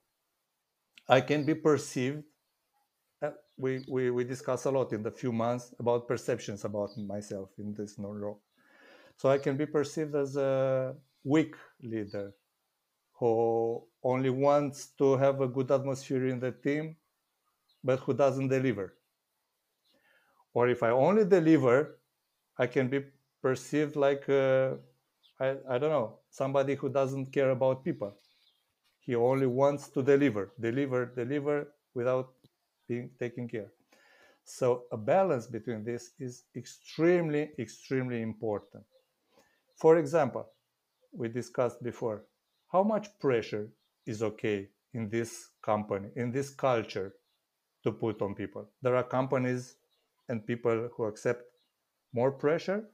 I 1.08 1.20
can 1.20 1.44
be 1.44 1.54
perceived. 1.54 2.22
Uh, 3.20 3.30
we, 3.58 3.84
we, 3.88 4.10
we 4.10 4.24
discuss 4.24 4.64
a 4.64 4.70
lot 4.70 4.92
in 4.92 5.02
the 5.02 5.10
few 5.10 5.32
months 5.32 5.74
about 5.78 6.08
perceptions 6.08 6.64
about 6.64 6.96
myself 6.96 7.50
in 7.58 7.74
this 7.74 7.96
role. 7.98 8.40
So 9.16 9.28
I 9.28 9.38
can 9.38 9.56
be 9.56 9.66
perceived 9.66 10.14
as 10.14 10.36
a 10.36 10.94
weak 11.24 11.54
leader 11.82 12.32
who 13.18 13.82
only 14.02 14.30
wants 14.30 14.92
to 14.96 15.16
have 15.16 15.42
a 15.42 15.48
good 15.48 15.70
atmosphere 15.70 16.26
in 16.28 16.40
the 16.40 16.52
team, 16.52 16.96
but 17.84 17.98
who 18.00 18.14
doesn't 18.14 18.48
deliver. 18.48 18.94
Or 20.54 20.68
if 20.68 20.82
I 20.82 20.90
only 20.90 21.26
deliver, 21.26 21.98
I 22.56 22.66
can 22.66 22.88
be 22.88 23.04
perceived 23.42 23.94
like, 23.94 24.28
uh, 24.28 24.76
I, 25.40 25.56
I 25.68 25.78
don't 25.78 25.90
know, 25.90 26.18
somebody 26.30 26.74
who 26.74 26.90
doesn't 26.90 27.32
care 27.32 27.50
about 27.50 27.84
people. 27.84 28.14
He 29.00 29.14
only 29.14 29.46
wants 29.46 29.88
to 29.88 30.02
deliver, 30.02 30.52
deliver, 30.60 31.06
deliver 31.06 31.68
without 31.94 32.32
being 32.86 33.10
taken 33.18 33.48
care. 33.48 33.72
So 34.44 34.84
a 34.92 34.96
balance 34.96 35.46
between 35.46 35.84
this 35.84 36.10
is 36.18 36.44
extremely, 36.56 37.50
extremely 37.58 38.20
important. 38.20 38.84
For 39.76 39.96
example, 39.98 40.46
we 41.12 41.28
discussed 41.28 41.82
before, 41.82 42.24
how 42.70 42.82
much 42.82 43.08
pressure 43.18 43.70
is 44.06 44.22
okay 44.22 44.68
in 44.92 45.08
this 45.08 45.48
company, 45.62 46.08
in 46.16 46.30
this 46.30 46.50
culture 46.50 47.14
to 47.84 47.92
put 47.92 48.20
on 48.22 48.34
people? 48.34 48.68
There 48.82 48.96
are 48.96 49.02
companies 49.02 49.76
and 50.28 50.46
people 50.46 50.90
who 50.94 51.04
accept 51.04 51.42
more 52.12 52.30
pressure. 52.30 52.84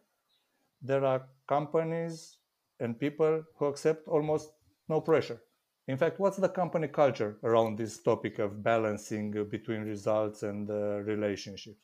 There 0.86 1.04
are 1.04 1.26
companies 1.48 2.38
and 2.78 2.98
people 2.98 3.42
who 3.56 3.66
accept 3.66 4.06
almost 4.06 4.52
no 4.88 5.00
pressure. 5.00 5.42
In 5.88 5.96
fact, 5.96 6.20
what's 6.20 6.36
the 6.36 6.48
company 6.48 6.86
culture 6.86 7.38
around 7.42 7.76
this 7.76 8.00
topic 8.00 8.38
of 8.38 8.62
balancing 8.62 9.32
between 9.50 9.82
results 9.82 10.44
and 10.44 10.70
uh, 10.70 11.00
relationships? 11.02 11.82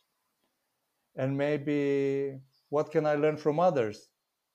And 1.16 1.36
maybe 1.36 2.38
what 2.68 2.92
can 2.92 3.04
I 3.06 3.16
learn 3.16 3.36
from 3.36 3.58
others 3.58 4.08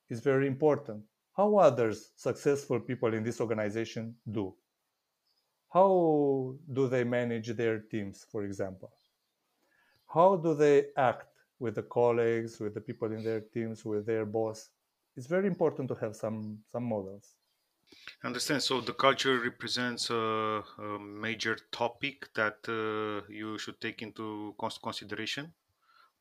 is 0.10 0.22
very 0.22 0.48
important. 0.48 1.04
How 1.36 1.58
others, 1.58 2.14
successful 2.16 2.80
people 2.80 3.14
in 3.14 3.24
this 3.24 3.42
organization, 3.42 4.16
do? 4.32 4.56
How 5.74 6.56
do 6.72 6.88
they 6.88 7.04
manage 7.04 7.50
their 7.50 7.80
teams, 7.80 8.26
for 8.32 8.46
example? 8.46 8.94
How 10.08 10.38
do 10.38 10.56
they 10.56 10.86
act 10.96 11.37
with 11.60 11.76
the 11.76 11.84
colleagues, 11.84 12.60
with 12.60 12.74
the 12.74 12.82
people 12.82 13.12
in 13.12 13.24
their 13.24 13.42
teams, 13.42 13.86
with 13.86 14.06
their 14.06 14.26
boss? 14.26 14.70
It's 15.16 15.28
very 15.28 15.48
important 15.48 15.90
to 15.90 15.96
have 15.96 16.16
some 16.16 16.64
some 16.66 16.84
models. 16.84 17.36
I 18.24 18.28
understand. 18.28 18.64
So 18.64 18.82
the 18.82 18.94
culture 18.94 19.40
represents 19.40 20.10
a, 20.10 20.16
a 20.16 21.00
major 21.00 21.56
topic 21.72 22.34
that 22.36 22.58
uh, 22.68 23.26
you 23.32 23.58
should 23.58 23.80
take 23.82 24.02
into 24.02 24.56
consideration 24.84 25.54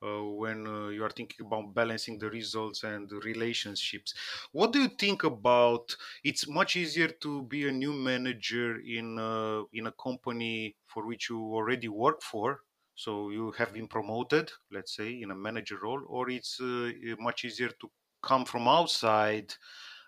uh, 0.03 0.25
when 0.25 0.67
uh, 0.67 0.89
you 0.89 1.05
are 1.05 1.11
thinking 1.11 1.47
about 1.47 1.75
balancing 1.75 2.19
the 2.19 2.31
results 2.31 2.85
and 2.85 3.09
the 3.11 3.17
relationships. 3.21 4.15
What 4.53 4.73
do 4.73 4.81
you 4.83 4.89
think 4.89 5.25
about? 5.25 5.97
It's 6.25 6.49
much 6.49 6.77
easier 6.77 7.09
to 7.09 7.45
be 7.45 7.69
a 7.69 7.73
new 7.73 7.95
manager 7.95 8.81
in 8.81 9.19
a, 9.19 9.65
in 9.73 9.89
a 9.89 9.93
company 9.93 10.77
for 10.87 11.07
which 11.07 11.31
you 11.31 11.41
already 11.41 11.89
work 11.89 12.23
for. 12.23 12.63
So 12.97 13.31
you 13.31 13.53
have 13.53 13.73
been 13.73 13.89
promoted, 13.89 14.51
let's 14.73 14.97
say, 14.97 15.21
in 15.23 15.31
a 15.31 15.35
manager 15.35 15.79
role, 15.83 16.03
or 16.09 16.31
it's 16.31 16.61
uh, 16.61 16.91
much 17.19 17.45
easier 17.45 17.69
to 17.69 17.91
come 18.23 18.45
from 18.45 18.67
outside 18.67 19.55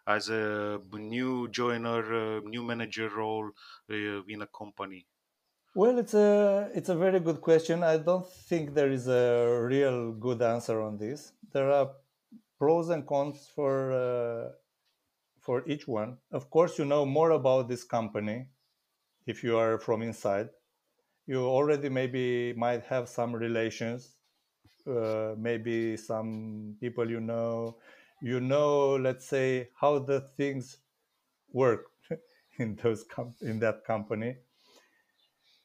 as 0.07 0.31
a 0.31 0.81
new 0.95 1.49
joiner, 1.49 2.41
new 2.41 2.63
manager 2.63 3.11
role 3.11 3.51
uh, 3.91 4.23
in 4.27 4.43
a 4.43 4.47
company. 4.47 5.07
Well, 5.75 5.99
it's 5.99 6.15
a 6.15 6.71
it's 6.75 6.89
a 6.89 6.97
very 6.97 7.21
good 7.21 7.41
question. 7.41 7.85
I 7.85 7.99
don't 7.99 8.27
think 8.27 8.75
there 8.75 8.91
is 8.91 9.07
a 9.07 9.61
real 9.63 10.13
good 10.13 10.41
answer 10.43 10.81
on 10.81 10.97
this. 10.97 11.33
There 11.53 11.71
are 11.71 11.93
pros 12.59 12.89
and 12.89 13.07
cons 13.07 13.47
for 13.55 13.93
uh, 13.93 14.53
for 15.41 15.63
each 15.69 15.87
one. 15.87 16.19
Of 16.33 16.51
course, 16.51 16.79
you 16.79 16.87
know 16.87 17.05
more 17.05 17.31
about 17.33 17.69
this 17.69 17.85
company 17.85 18.49
if 19.27 19.45
you 19.45 19.59
are 19.59 19.79
from 19.79 20.03
inside. 20.03 20.49
You 21.29 21.47
already 21.47 21.91
maybe 21.91 22.55
might 22.55 22.85
have 22.87 23.09
some 23.09 23.35
relations, 23.37 24.17
uh, 24.87 25.35
maybe 25.39 25.97
some 25.97 26.77
people 26.81 27.11
you 27.11 27.21
know. 27.21 27.79
You 28.23 28.41
know, 28.41 28.97
let's 28.97 29.27
say 29.29 29.71
how 29.81 30.01
the 30.01 30.23
things 30.23 30.79
work 31.53 31.87
in 32.59 32.77
those 32.83 33.05
com- 33.05 33.37
in 33.43 33.61
that 33.61 33.85
company 33.85 34.37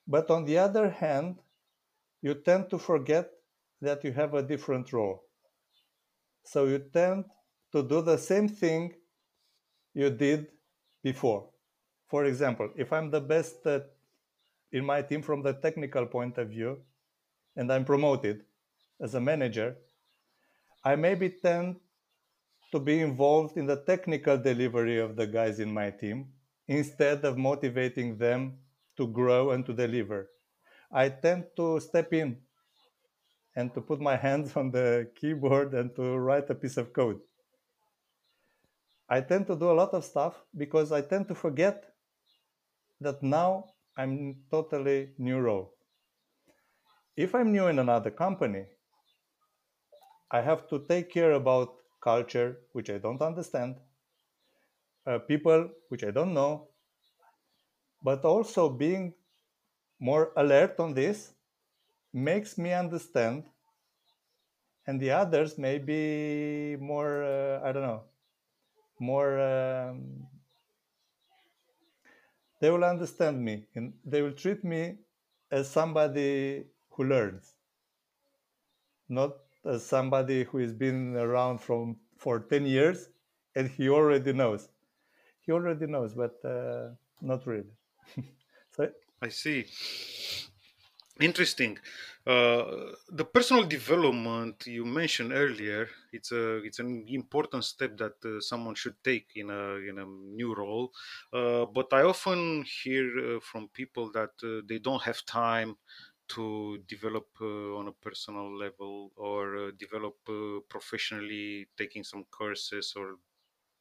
but 0.08 0.29
on 0.32 0.46
the 0.46 0.58
other 0.60 0.89
hand, 0.89 1.39
you 2.22 2.36
tend 2.36 2.70
to 2.72 2.79
forget 2.79 3.32
that 3.82 4.03
you 4.03 4.13
have 4.13 4.34
a 4.34 4.43
different 4.43 4.93
role. 4.93 5.24
So 6.46 6.65
you 6.65 6.79
tend 6.79 7.25
to 7.74 7.84
do 7.84 8.01
the 8.01 8.17
same 8.17 8.48
thing 8.48 8.93
you 9.93 10.10
did 10.10 10.48
before. 11.03 11.50
For 12.10 12.25
example, 12.25 12.70
if 12.77 12.93
I'm 12.93 13.12
the 13.12 13.22
best 13.22 13.63
in 14.74 14.84
my 14.84 15.01
team 15.01 15.22
from 15.22 15.44
the 15.44 15.53
technical 15.53 16.06
point 16.06 16.38
of 16.38 16.50
view 16.50 16.80
and 17.56 17.72
I'm 17.72 17.86
promoted 17.86 18.44
as 19.00 19.13
a 19.13 19.22
manager, 19.22 19.77
I 20.84 20.96
maybe 20.96 21.30
tend 21.30 21.77
to 22.72 22.80
be 22.80 23.00
involved 23.00 23.56
in 23.56 23.68
the 23.68 23.77
technical 23.77 24.38
delivery 24.38 25.00
of 25.00 25.15
the 25.15 25.27
guys 25.27 25.60
in 25.60 25.72
my 25.72 25.92
team 25.92 26.30
instead 26.68 27.24
of 27.24 27.38
motivating 27.38 28.18
them 28.18 28.58
to 28.98 29.08
grow 29.08 29.51
and 29.51 29.65
to 29.68 29.74
deliver. 29.74 30.30
I 30.92 31.10
tend 31.10 31.46
to 31.58 31.80
step 31.80 32.12
in 32.13 32.38
and 33.56 33.74
to 33.75 33.82
put 33.82 34.01
my 34.01 34.15
hands 34.27 34.56
on 34.58 34.72
the 34.72 35.12
keyboard 35.15 35.74
and 35.75 35.96
to 35.96 36.18
write 36.18 36.50
a 36.50 36.56
piece 36.56 36.77
of 36.77 36.92
code. 36.94 37.20
I 39.08 39.22
tend 39.22 39.46
to 39.48 39.56
do 39.56 39.70
a 39.70 39.77
lot 39.77 39.94
of 39.94 40.03
stuff 40.03 40.44
because 40.58 40.92
I 40.92 41.01
tend 41.01 41.27
to 41.27 41.36
forget 41.36 41.86
that 43.01 43.22
now 43.22 43.73
I'm 43.98 44.44
totally 44.50 45.12
new 45.18 45.40
role. 45.40 45.74
If 47.16 47.36
I'm 47.36 47.52
new 47.52 47.68
in 47.68 47.80
another 47.80 48.12
company, 48.12 48.66
I 50.32 50.42
have 50.42 50.68
to 50.70 50.80
take 50.80 51.12
care 51.12 51.34
about 51.34 51.76
culture, 52.02 52.58
which 52.72 52.90
I 52.90 52.98
don't 52.98 53.22
understand, 53.22 53.76
uh, 55.06 55.20
people, 55.20 55.70
which 55.90 56.04
I 56.04 56.12
don't 56.12 56.34
know, 56.34 56.70
but 58.02 58.26
also 58.26 58.70
being 58.70 59.14
more 60.00 60.34
alert 60.36 60.80
on 60.80 60.94
this 60.94 61.34
makes 62.14 62.58
me 62.58 62.74
understand 62.74 63.46
and 64.86 65.00
the 65.00 65.12
others 65.12 65.58
may 65.58 65.78
be 65.78 66.76
more 66.80 67.24
uh, 67.24 67.62
i 67.64 67.72
don't 67.72 67.84
know 67.84 68.04
more 69.00 69.40
um, 69.40 70.28
they 72.63 72.72
will 72.74 72.86
understand 72.89 73.43
me 73.48 73.55
and 73.75 73.93
they 74.05 74.22
will 74.22 74.38
treat 74.43 74.63
me 74.63 74.82
as 75.51 75.70
somebody 75.70 76.63
who 76.91 77.03
learns 77.03 77.53
not 79.10 79.34
as 79.74 79.86
somebody 79.86 80.43
who 80.46 80.60
has 80.60 80.74
been 80.74 81.15
around 81.25 81.60
from 81.67 81.98
for 82.25 82.39
10 82.39 82.65
years 82.65 83.10
and 83.55 83.70
he 83.77 83.89
already 83.89 84.34
knows 84.41 84.70
he 85.48 85.51
already 85.51 85.88
knows 85.96 86.13
but 86.13 86.43
uh, 86.55 86.89
not 87.22 87.46
really 87.46 87.75
so 88.75 88.89
I 89.24 89.29
see. 89.29 89.67
Interesting. 91.22 91.79
Uh, 92.25 92.94
the 93.10 93.25
personal 93.25 93.65
development 93.65 94.65
you 94.65 94.86
mentioned 94.86 95.34
earlier, 95.34 95.89
it's 96.13 96.32
a 96.32 96.58
it's 96.63 96.80
an 96.80 97.06
important 97.10 97.65
step 97.65 97.98
that 97.98 98.15
uh, 98.24 98.39
someone 98.39 98.75
should 98.75 98.96
take 99.03 99.32
in 99.36 99.50
a 99.50 99.75
in 99.89 100.00
a 100.00 100.06
new 100.06 100.56
role. 100.56 100.94
Uh, 101.34 101.65
but 101.65 101.92
I 101.92 102.03
often 102.03 102.63
hear 102.63 103.36
uh, 103.38 103.39
from 103.42 103.68
people 103.70 104.10
that 104.13 104.32
uh, 104.42 104.62
they 104.65 104.80
don't 104.80 105.01
have 105.03 105.25
time 105.25 105.75
to 106.30 106.77
develop 106.88 107.27
on 107.42 107.89
a 107.89 107.92
personal 107.92 108.58
level 108.58 109.12
or 109.18 109.72
develop 109.74 110.15
professionally, 110.70 111.68
taking 111.77 112.03
some 112.06 112.24
courses 112.32 112.94
or 112.96 113.18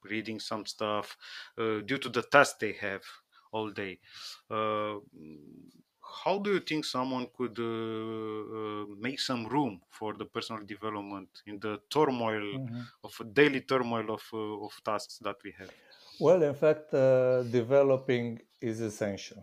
reading 0.04 0.40
some 0.40 0.66
stuff 0.66 1.16
due 1.56 1.98
to 1.98 2.08
the 2.08 2.22
tasks 2.22 2.58
they 2.60 2.72
have 2.72 3.04
all 3.52 3.70
day. 3.70 4.00
How 6.24 6.38
do 6.38 6.52
you 6.54 6.60
think 6.60 6.84
someone 6.84 7.28
could 7.36 7.58
uh, 7.58 7.62
uh, 8.58 8.86
make 9.06 9.18
some 9.20 9.46
room 9.46 9.82
for 9.88 10.14
the 10.14 10.26
personal 10.26 10.64
development 10.64 11.42
in 11.46 11.58
the 11.60 11.80
turmoil 11.90 12.46
Mhm. 12.50 12.92
of 13.04 13.12
a 13.20 13.24
daily 13.24 13.62
turmoil 13.62 14.10
of, 14.12 14.24
uh, 14.32 14.64
of 14.66 14.72
tasks 14.84 15.18
that 15.18 15.36
we 15.44 15.52
have? 15.52 15.72
well 16.18 16.42
in 16.42 16.54
fact 16.54 16.92
uh, 16.94 17.42
developing 17.44 18.40
is 18.60 18.80
essential 18.80 19.42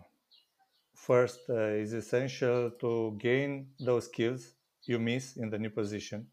first 0.96 1.50
uh, 1.50 1.84
is 1.86 1.94
essential 1.94 2.72
to 2.84 3.18
gain 3.20 3.74
those 3.80 4.06
skills 4.06 4.56
you 4.86 5.00
miss 5.00 5.38
in 5.38 5.50
the 5.50 5.60
new 5.60 5.70
position 5.70 6.28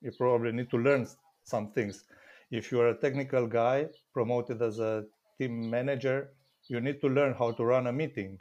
you 0.00 0.12
probably 0.12 0.52
need 0.52 0.70
to 0.70 0.78
learn 0.78 1.06
some 1.44 1.72
things 1.72 2.04
if 2.50 2.72
you 2.72 2.80
are 2.80 2.90
a 2.90 2.98
technical 3.06 3.46
guy 3.46 3.88
promoted 4.14 4.62
as 4.62 4.78
a 4.80 5.04
team 5.38 5.70
manager 5.70 6.34
you 6.68 6.80
need 6.80 7.00
to 7.00 7.08
learn 7.08 7.34
how 7.34 7.52
to 7.52 7.64
run 7.64 7.86
a 7.88 7.92
meeting 7.92 8.38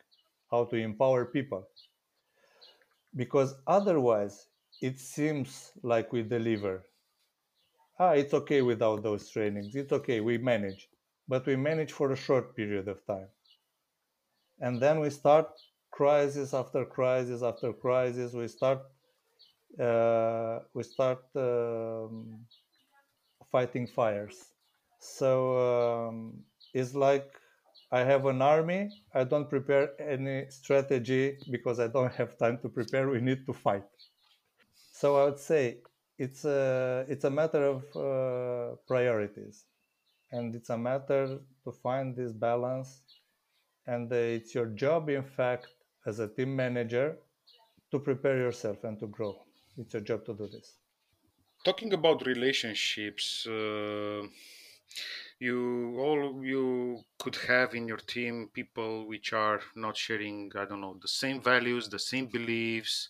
how 0.51 0.65
to 0.65 0.75
empower 0.75 1.25
people. 1.25 1.67
Because 3.15 3.55
otherwise 3.65 4.47
it 4.81 4.99
seems 4.99 5.71
like 5.83 6.13
we 6.13 6.23
deliver. 6.23 6.83
Ah 7.99 8.11
it's 8.11 8.33
okay 8.33 8.61
without 8.61 9.03
those 9.03 9.29
trainings. 9.29 9.75
It's 9.75 9.91
okay 9.91 10.19
we 10.21 10.37
manage. 10.37 10.89
But 11.27 11.45
we 11.45 11.55
manage 11.55 11.91
for 11.91 12.11
a 12.11 12.15
short 12.15 12.55
period 12.55 12.87
of 12.87 13.05
time. 13.05 13.27
And 14.59 14.81
then 14.81 14.99
we 14.99 15.09
start 15.09 15.49
crisis 15.91 16.53
after 16.53 16.85
crisis 16.85 17.43
after 17.43 17.73
crisis. 17.73 18.33
We 18.33 18.47
start 18.47 18.81
uh, 19.79 20.59
we 20.73 20.83
start 20.83 21.23
um, 21.35 22.45
fighting 23.51 23.87
fires. 23.87 24.53
So 24.99 26.07
um, 26.07 26.43
it's 26.73 26.95
like 26.95 27.29
i 27.91 27.99
have 28.01 28.25
an 28.25 28.41
army. 28.41 28.91
I 29.13 29.23
don't 29.23 29.49
prepare 29.49 29.89
any 30.01 30.49
strategy 30.49 31.37
because 31.51 31.79
i 31.79 31.87
don't 31.87 32.13
have 32.21 32.37
time 32.37 32.59
to 32.63 32.69
prepare. 32.69 33.09
We 33.09 33.21
need 33.21 33.45
to 33.47 33.53
fight. 33.53 33.85
So 34.91 35.15
i 35.17 35.25
would 35.25 35.39
say 35.39 35.81
it's 36.17 36.43
a 36.45 37.05
it's 37.07 37.23
a 37.25 37.29
matter 37.29 37.63
of 37.73 37.79
uh, 37.95 38.75
priorities. 38.87 39.65
And 40.31 40.55
it's 40.55 40.69
a 40.69 40.77
matter 40.77 41.39
to 41.63 41.71
find 41.71 42.15
this 42.15 42.33
balance. 42.33 43.01
And 43.87 44.11
uh, 44.11 44.15
it's 44.15 44.53
your 44.55 44.67
job 44.67 45.09
in 45.09 45.23
fact 45.23 45.67
as 46.05 46.19
a 46.19 46.27
team 46.27 46.55
manager 46.55 47.17
to 47.91 47.99
prepare 47.99 48.37
yourself 48.37 48.83
and 48.83 48.99
to 48.99 49.07
grow. 49.07 49.35
It's 49.77 49.93
your 49.93 50.03
job 50.03 50.25
to 50.25 50.33
do 50.33 50.47
this. 50.47 50.77
Talking 51.63 51.93
about 51.93 52.25
relationships, 52.25 53.45
uh, 53.45 54.23
you 55.39 55.95
all 55.99 56.43
you 56.43 57.01
could 57.19 57.35
have 57.47 57.73
in 57.75 57.87
your 57.87 57.97
team 57.97 58.49
people 58.53 59.07
which 59.07 59.33
are 59.33 59.61
not 59.75 59.95
sharing, 59.97 60.51
I 60.55 60.65
don't 60.65 60.81
know, 60.81 60.97
the 61.01 61.07
same 61.07 61.41
values, 61.41 61.89
the 61.89 61.99
same 61.99 62.27
beliefs 62.27 63.09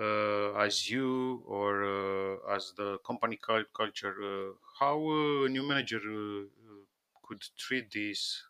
uh, 0.00 0.52
as 0.54 0.90
you 0.90 1.42
or 1.46 1.84
uh, 1.84 2.54
as 2.56 2.72
the 2.76 2.98
company 3.06 3.36
cul- 3.36 3.70
culture. 3.74 4.16
Uh, 4.22 4.52
how 4.80 4.96
a 5.44 5.48
new 5.48 5.62
manager 5.66 5.98
uh, 5.98 6.44
could 7.26 7.42
treat 7.58 7.90
this? 7.92 8.42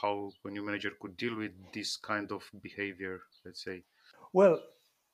How 0.00 0.32
a 0.44 0.48
new 0.50 0.62
manager 0.62 0.92
could 1.00 1.16
deal 1.16 1.34
with 1.36 1.72
this 1.72 1.96
kind 1.96 2.30
of 2.30 2.48
behavior? 2.62 3.24
Let's 3.44 3.64
say. 3.64 3.82
well 4.32 4.60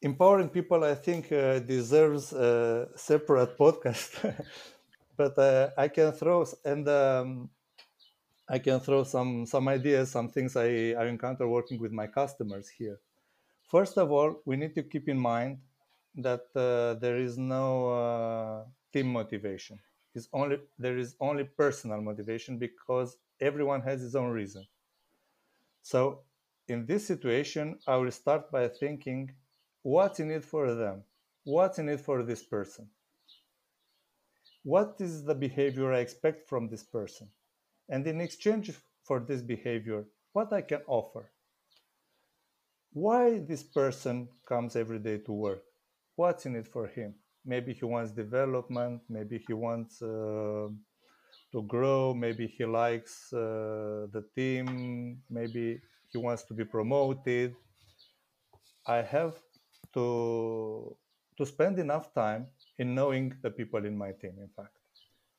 empowering 0.02 0.48
people 0.48 0.84
i 0.84 0.94
think 0.94 1.30
uh, 1.32 1.58
deserves 1.60 2.32
a 2.32 2.88
separate 2.96 3.56
podcast 3.62 4.10
but 5.16 5.36
uh, 5.38 5.70
i 5.76 5.88
can 5.88 6.12
throw 6.12 6.44
and 6.64 6.88
um, 6.88 7.50
i 8.48 8.58
can 8.58 8.80
throw 8.80 9.04
some 9.04 9.46
some 9.46 9.68
ideas 9.68 10.10
some 10.10 10.28
things 10.28 10.56
i 10.56 10.94
i 10.98 11.06
encounter 11.06 11.46
working 11.48 11.78
with 11.78 11.92
my 11.92 12.06
customers 12.06 12.68
here. 12.68 12.98
First 13.68 13.96
of 13.96 14.10
all 14.12 14.42
we 14.44 14.56
need 14.56 14.74
to 14.74 14.82
keep 14.82 15.08
in 15.08 15.18
mind 15.18 15.58
that 16.16 16.44
uh, 16.54 16.94
there 17.00 17.16
is 17.16 17.38
no 17.38 17.88
uh, 17.88 18.64
team 18.92 19.12
motivation. 19.12 19.78
Is 20.14 20.28
only 20.32 20.58
there 20.78 20.98
is 20.98 21.16
only 21.20 21.44
personal 21.44 22.02
motivation 22.02 22.58
because 22.58 23.16
everyone 23.40 23.80
has 23.80 24.02
his 24.02 24.14
own 24.14 24.30
reason. 24.30 24.66
So 25.82 26.20
in 26.68 26.86
this 26.86 27.06
situation 27.06 27.78
i 27.86 27.96
will 27.96 28.10
start 28.10 28.50
by 28.50 28.68
thinking 28.68 29.32
what's 29.82 30.20
in 30.20 30.30
it 30.30 30.44
for 30.44 30.74
them? 30.74 31.02
What's 31.44 31.78
in 31.78 31.88
it 31.88 32.00
for 32.00 32.22
this 32.22 32.42
person 32.42 32.88
what 34.62 34.96
is 35.00 35.24
the 35.24 35.34
behavior 35.34 35.92
i 35.92 35.98
expect 35.98 36.48
from 36.48 36.68
this 36.68 36.84
person? 36.84 37.28
And 37.88 38.06
in 38.06 38.20
exchange 38.20 38.70
for 39.04 39.20
this 39.20 39.42
behavior 39.42 40.04
what 40.32 40.52
i 40.52 40.62
can 40.62 40.80
offer? 40.86 41.30
Why 42.92 43.38
this 43.38 43.62
person 43.62 44.28
comes 44.46 44.76
every 44.76 44.98
day 44.98 45.18
to 45.18 45.32
work? 45.32 45.62
What's 46.16 46.46
in 46.46 46.56
it 46.56 46.68
for 46.68 46.86
him? 46.86 47.14
Maybe 47.44 47.72
he 47.74 47.84
wants 47.84 48.12
development 48.12 49.02
maybe 49.08 49.42
he 49.46 49.52
wants 49.52 50.00
uh, 50.00 50.68
to 51.52 51.62
grow 51.66 52.14
maybe 52.14 52.46
he 52.46 52.64
likes 52.64 53.32
uh, 53.32 54.06
the 54.12 54.24
team 54.34 55.22
maybe 55.28 55.80
he 56.12 56.18
wants 56.18 56.44
to 56.44 56.54
be 56.54 56.64
promoted. 56.64 57.56
I 58.86 59.02
have 59.02 59.34
to 59.94 60.96
to 61.38 61.46
spend 61.46 61.78
enough 61.78 62.14
time 62.14 62.46
in 62.78 62.94
knowing 62.94 63.34
the 63.42 63.50
people 63.50 63.84
in 63.84 63.96
my 63.96 64.12
team 64.12 64.34
in 64.40 64.48
fact. 64.48 64.76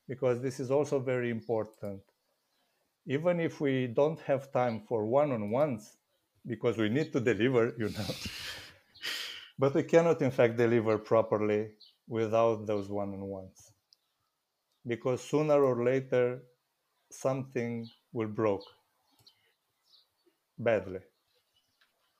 Because 0.07 0.41
this 0.41 0.59
is 0.59 0.69
also 0.71 0.99
very 0.99 1.29
important. 1.29 2.01
Even 3.05 3.39
if 3.39 3.59
we 3.59 3.87
don't 3.87 4.19
have 4.21 4.51
time 4.51 4.81
for 4.87 5.05
one-on-ones 5.05 5.97
because 6.45 6.77
we 6.77 6.89
need 6.89 7.11
to 7.13 7.19
deliver 7.19 7.73
you 7.77 7.89
know. 7.89 8.11
But 9.59 9.75
we 9.75 9.83
cannot 9.83 10.21
in 10.21 10.31
fact 10.31 10.57
deliver 10.57 10.97
properly 10.97 11.71
without 12.07 12.65
those 12.65 12.89
one-on-ones. 12.89 13.71
Because 14.85 15.23
sooner 15.23 15.63
or 15.63 15.83
later 15.83 16.41
something 17.11 17.87
will 18.11 18.27
broke 18.27 18.65
badly. 20.57 20.99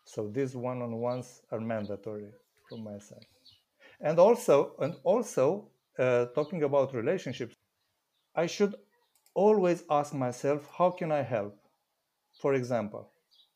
So 0.06 0.30
these 0.30 0.56
one-on-ones 0.56 1.42
are 1.52 1.60
mandatory 1.60 2.32
from 2.70 2.84
my 2.84 3.00
side 3.00 3.33
and 4.02 4.20
also 4.20 4.76
and 4.80 4.96
also 5.04 5.70
uh, 6.00 6.26
talking 6.36 6.64
about 6.64 6.94
relationships 6.94 7.56
i 8.36 8.46
should 8.46 8.76
always 9.34 9.84
ask 9.90 10.14
myself 10.14 10.70
how 10.78 10.92
can 10.92 11.12
i 11.12 11.22
help? 11.22 11.58
For 12.42 12.54
example 12.56 13.12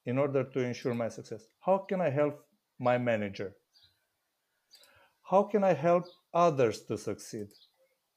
in 0.06 0.18
order 0.18 0.44
to 0.44 0.60
ensure 0.60 0.94
my 0.94 1.10
success 1.10 1.48
how 1.60 1.80
can 1.80 2.02
i 2.02 2.10
help 2.10 2.46
my 2.80 2.98
manager? 2.98 3.56
How 5.30 5.44
can 5.44 5.64
i 5.64 5.74
help 5.74 6.06
others 6.34 6.82
to 6.84 6.98
succeed? 6.98 7.48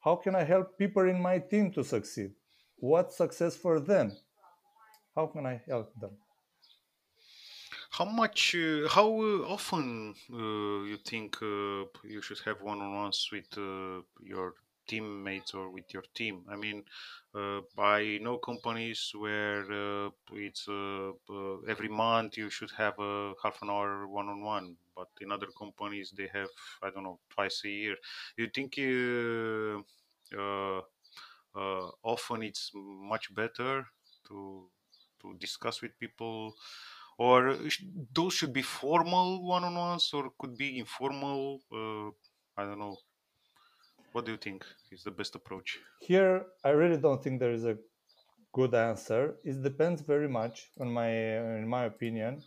How 0.01 0.17
can 0.17 0.35
i 0.35 0.45
help 0.45 0.79
people 0.79 1.09
in 1.09 1.21
my 1.21 1.39
team 1.39 1.73
to 1.73 1.85
succeed? 1.85 2.33
What's 2.77 3.17
success 3.17 3.57
for 3.57 3.81
them? 3.81 4.17
How 5.17 5.27
can 5.27 5.47
i 5.47 5.61
help 5.67 5.93
them 6.01 6.13
how 8.01 8.07
much, 8.07 8.55
uh, 8.55 8.89
how 8.89 9.09
uh, 9.21 9.45
often 9.57 10.15
uh, 10.33 10.85
you 10.91 10.97
think 11.05 11.37
uh, 11.43 11.85
you 12.03 12.23
should 12.23 12.41
have 12.47 12.63
one-on-ones 12.63 13.29
with 13.31 13.45
uh, 13.59 14.01
your 14.23 14.55
teammates 14.89 15.53
or 15.53 15.69
with 15.69 15.85
your 15.93 16.05
team? 16.15 16.41
I 16.49 16.57
mean, 16.57 16.83
uh, 17.35 17.61
I 17.79 18.19
know 18.23 18.39
companies 18.39 19.13
where 19.15 19.65
it's 20.33 20.67
every 21.69 21.89
month 21.91 22.39
you 22.39 22.49
should 22.49 22.71
have 22.79 22.95
a 22.99 23.35
half 23.43 23.61
an 23.61 23.69
hour 23.69 24.07
one-on-one, 24.07 24.77
but 24.97 25.09
in 25.21 25.31
other 25.31 25.49
companies 25.59 26.15
they 26.17 26.31
have, 26.33 26.49
I 26.83 26.89
don't 26.89 27.05
know, 27.05 27.19
twice 27.29 27.61
a 27.67 27.69
year. 27.69 27.97
You 28.39 28.49
think 28.49 28.79
often 32.03 32.43
it's 32.43 32.71
much 32.75 33.35
better 33.35 33.85
to 34.29 34.71
to 35.21 35.35
discuss 35.39 35.83
with 35.83 35.99
people 35.99 36.55
or 37.27 37.41
those 38.17 38.33
should 38.39 38.55
be 38.61 38.63
formal 38.63 39.29
one-on-ones 39.55 40.05
or 40.17 40.25
could 40.39 40.55
be 40.57 40.69
informal 40.85 41.61
uh, 41.79 42.09
i 42.61 42.63
don't 42.67 42.81
know 42.85 42.97
what 44.13 44.25
do 44.25 44.31
you 44.33 44.41
think 44.47 44.65
is 44.91 45.03
the 45.05 45.17
best 45.21 45.35
approach 45.41 45.79
Here, 46.01 46.47
I 46.65 46.71
really 46.71 47.01
don't 47.07 47.23
think 47.23 47.39
there 47.39 47.53
is 47.61 47.67
a 47.67 47.77
good 48.53 48.75
answer. 48.75 49.37
It 49.45 49.63
depends 49.63 50.03
very 50.03 50.29
much, 50.29 50.71
on 50.81 50.91
my, 50.91 51.11
in 51.61 51.69
my 51.69 51.85
opinion, 51.85 52.43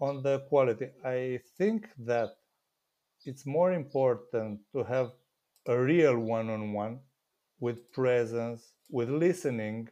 on 0.00 0.22
the 0.22 0.40
quality. 0.48 0.88
I 1.04 1.40
think 1.58 1.88
that 2.06 2.30
it's 3.24 3.46
more 3.46 3.72
important 3.72 4.60
to 4.72 4.84
have 4.84 5.10
a 5.66 5.78
real 5.78 6.18
one-on-one 6.18 7.00
with 7.60 7.92
presence, 7.92 8.72
with 8.90 9.08
listening, 9.08 9.88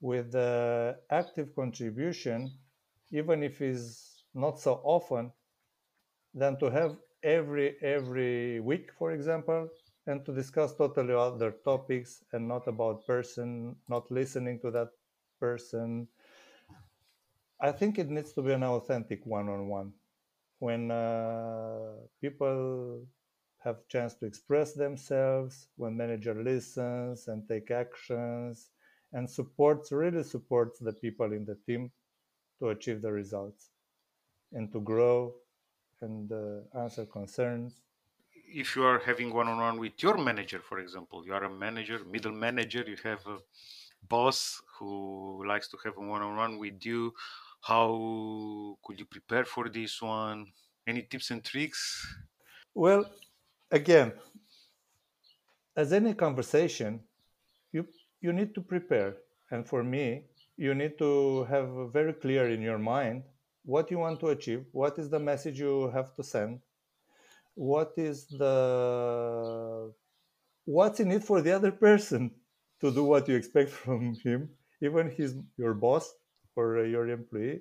with 0.00 0.34
uh, 0.34 0.94
active 1.10 1.54
contribution, 1.54 2.50
even 3.10 3.42
if 3.42 3.60
it's 3.60 4.24
not 4.34 4.58
so 4.60 4.80
often, 4.84 5.32
than 6.34 6.58
to 6.58 6.70
have 6.70 6.96
every 7.22 7.76
every 7.82 8.60
week, 8.60 8.92
for 8.98 9.12
example, 9.12 9.68
and 10.06 10.24
to 10.26 10.32
discuss 10.32 10.74
totally 10.74 11.14
other 11.14 11.50
topics 11.64 12.22
and 12.32 12.46
not 12.46 12.68
about 12.68 13.06
person, 13.06 13.74
not 13.88 14.10
listening 14.10 14.60
to 14.60 14.70
that 14.70 14.90
person. 15.40 16.06
I 17.60 17.72
think 17.72 17.98
it 17.98 18.10
needs 18.10 18.32
to 18.34 18.42
be 18.42 18.52
an 18.52 18.62
authentic 18.62 19.24
one-on-one 19.24 19.92
when 20.58 20.90
uh, 20.90 21.92
people 22.20 23.06
have 23.58 23.86
chance 23.88 24.14
to 24.14 24.26
express 24.26 24.74
themselves, 24.74 25.68
when 25.76 25.96
manager 25.96 26.34
listens 26.34 27.28
and 27.28 27.48
take 27.48 27.70
actions 27.70 28.70
and 29.12 29.28
supports 29.28 29.90
really 29.92 30.22
supports 30.22 30.78
the 30.78 30.92
people 30.92 31.32
in 31.32 31.44
the 31.44 31.56
team 31.66 31.90
to 32.58 32.70
achieve 32.70 33.02
the 33.02 33.12
results 33.12 33.70
and 34.52 34.72
to 34.72 34.80
grow 34.80 35.34
and 36.00 36.30
uh, 36.32 36.78
answer 36.82 37.06
concerns. 37.06 37.72
if 38.62 38.76
you 38.76 38.82
are 38.90 39.00
having 39.04 39.28
one-on-one 39.32 39.78
with 39.84 39.96
your 40.04 40.16
manager 40.28 40.60
for 40.68 40.78
example 40.78 41.18
you 41.26 41.32
are 41.38 41.44
a 41.44 41.54
manager 41.64 41.98
middle 42.14 42.36
manager 42.46 42.82
you 42.92 42.98
have 43.02 43.22
a 43.26 43.38
boss 44.14 44.38
who 44.74 44.90
likes 45.52 45.68
to 45.72 45.76
have 45.84 45.96
a 46.02 46.04
one-on-one 46.14 46.52
with 46.64 46.86
you 46.90 47.12
how 47.66 48.78
could 48.84 49.00
you 49.00 49.06
prepare 49.06 49.44
for 49.44 49.68
this 49.68 50.00
one? 50.00 50.46
Any 50.86 51.02
tips 51.02 51.32
and 51.32 51.42
tricks? 51.42 52.06
Well, 52.74 53.10
again, 53.72 54.12
as 55.76 55.92
any 55.92 56.14
conversation, 56.14 57.00
you 57.72 57.86
you 58.20 58.32
need 58.32 58.54
to 58.54 58.60
prepare, 58.60 59.16
and 59.50 59.66
for 59.66 59.82
me, 59.82 60.26
you 60.56 60.74
need 60.74 60.98
to 60.98 61.44
have 61.44 61.68
very 61.92 62.12
clear 62.12 62.48
in 62.50 62.62
your 62.62 62.78
mind 62.78 63.22
what 63.64 63.90
you 63.90 63.98
want 63.98 64.20
to 64.20 64.28
achieve, 64.28 64.64
what 64.72 64.98
is 64.98 65.10
the 65.10 65.18
message 65.18 65.58
you 65.58 65.90
have 65.90 66.14
to 66.14 66.22
send, 66.22 66.60
what 67.54 67.92
is 67.96 68.26
the 68.28 69.92
what's 70.64 71.00
in 71.00 71.10
it 71.10 71.24
for 71.24 71.40
the 71.42 71.52
other 71.52 71.72
person 71.72 72.30
to 72.80 72.90
do 72.92 73.04
what 73.04 73.28
you 73.28 73.34
expect 73.34 73.70
from 73.70 74.14
him, 74.22 74.50
even 74.82 75.10
he's 75.10 75.34
your 75.56 75.74
boss 75.74 76.12
or 76.54 76.80
uh, 76.80 76.82
your 76.82 77.08
employee. 77.08 77.60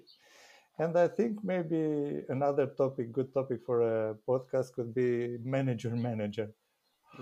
And 0.77 0.97
I 0.97 1.08
think 1.08 1.43
maybe 1.43 2.21
another 2.27 2.67
topic, 2.67 3.13
good 3.13 3.34
topic 3.34 3.62
for 3.65 3.81
a 3.81 4.15
podcast 4.27 4.73
could 4.73 4.93
be 4.93 5.38
manager 5.41 5.91
manager. 5.91 6.49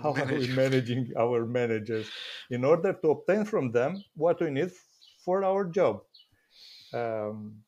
How 0.02 0.12
are 0.12 0.26
we 0.26 0.48
managing 0.48 1.12
our 1.16 1.46
managers 1.46 2.08
in 2.50 2.64
order 2.64 2.92
to 2.92 3.10
obtain 3.10 3.44
from 3.44 3.70
them 3.70 4.02
what 4.16 4.40
we 4.40 4.50
need 4.50 4.72
for 5.24 5.44
our 5.44 5.64
job? 5.66 6.02
Um, 6.92 7.64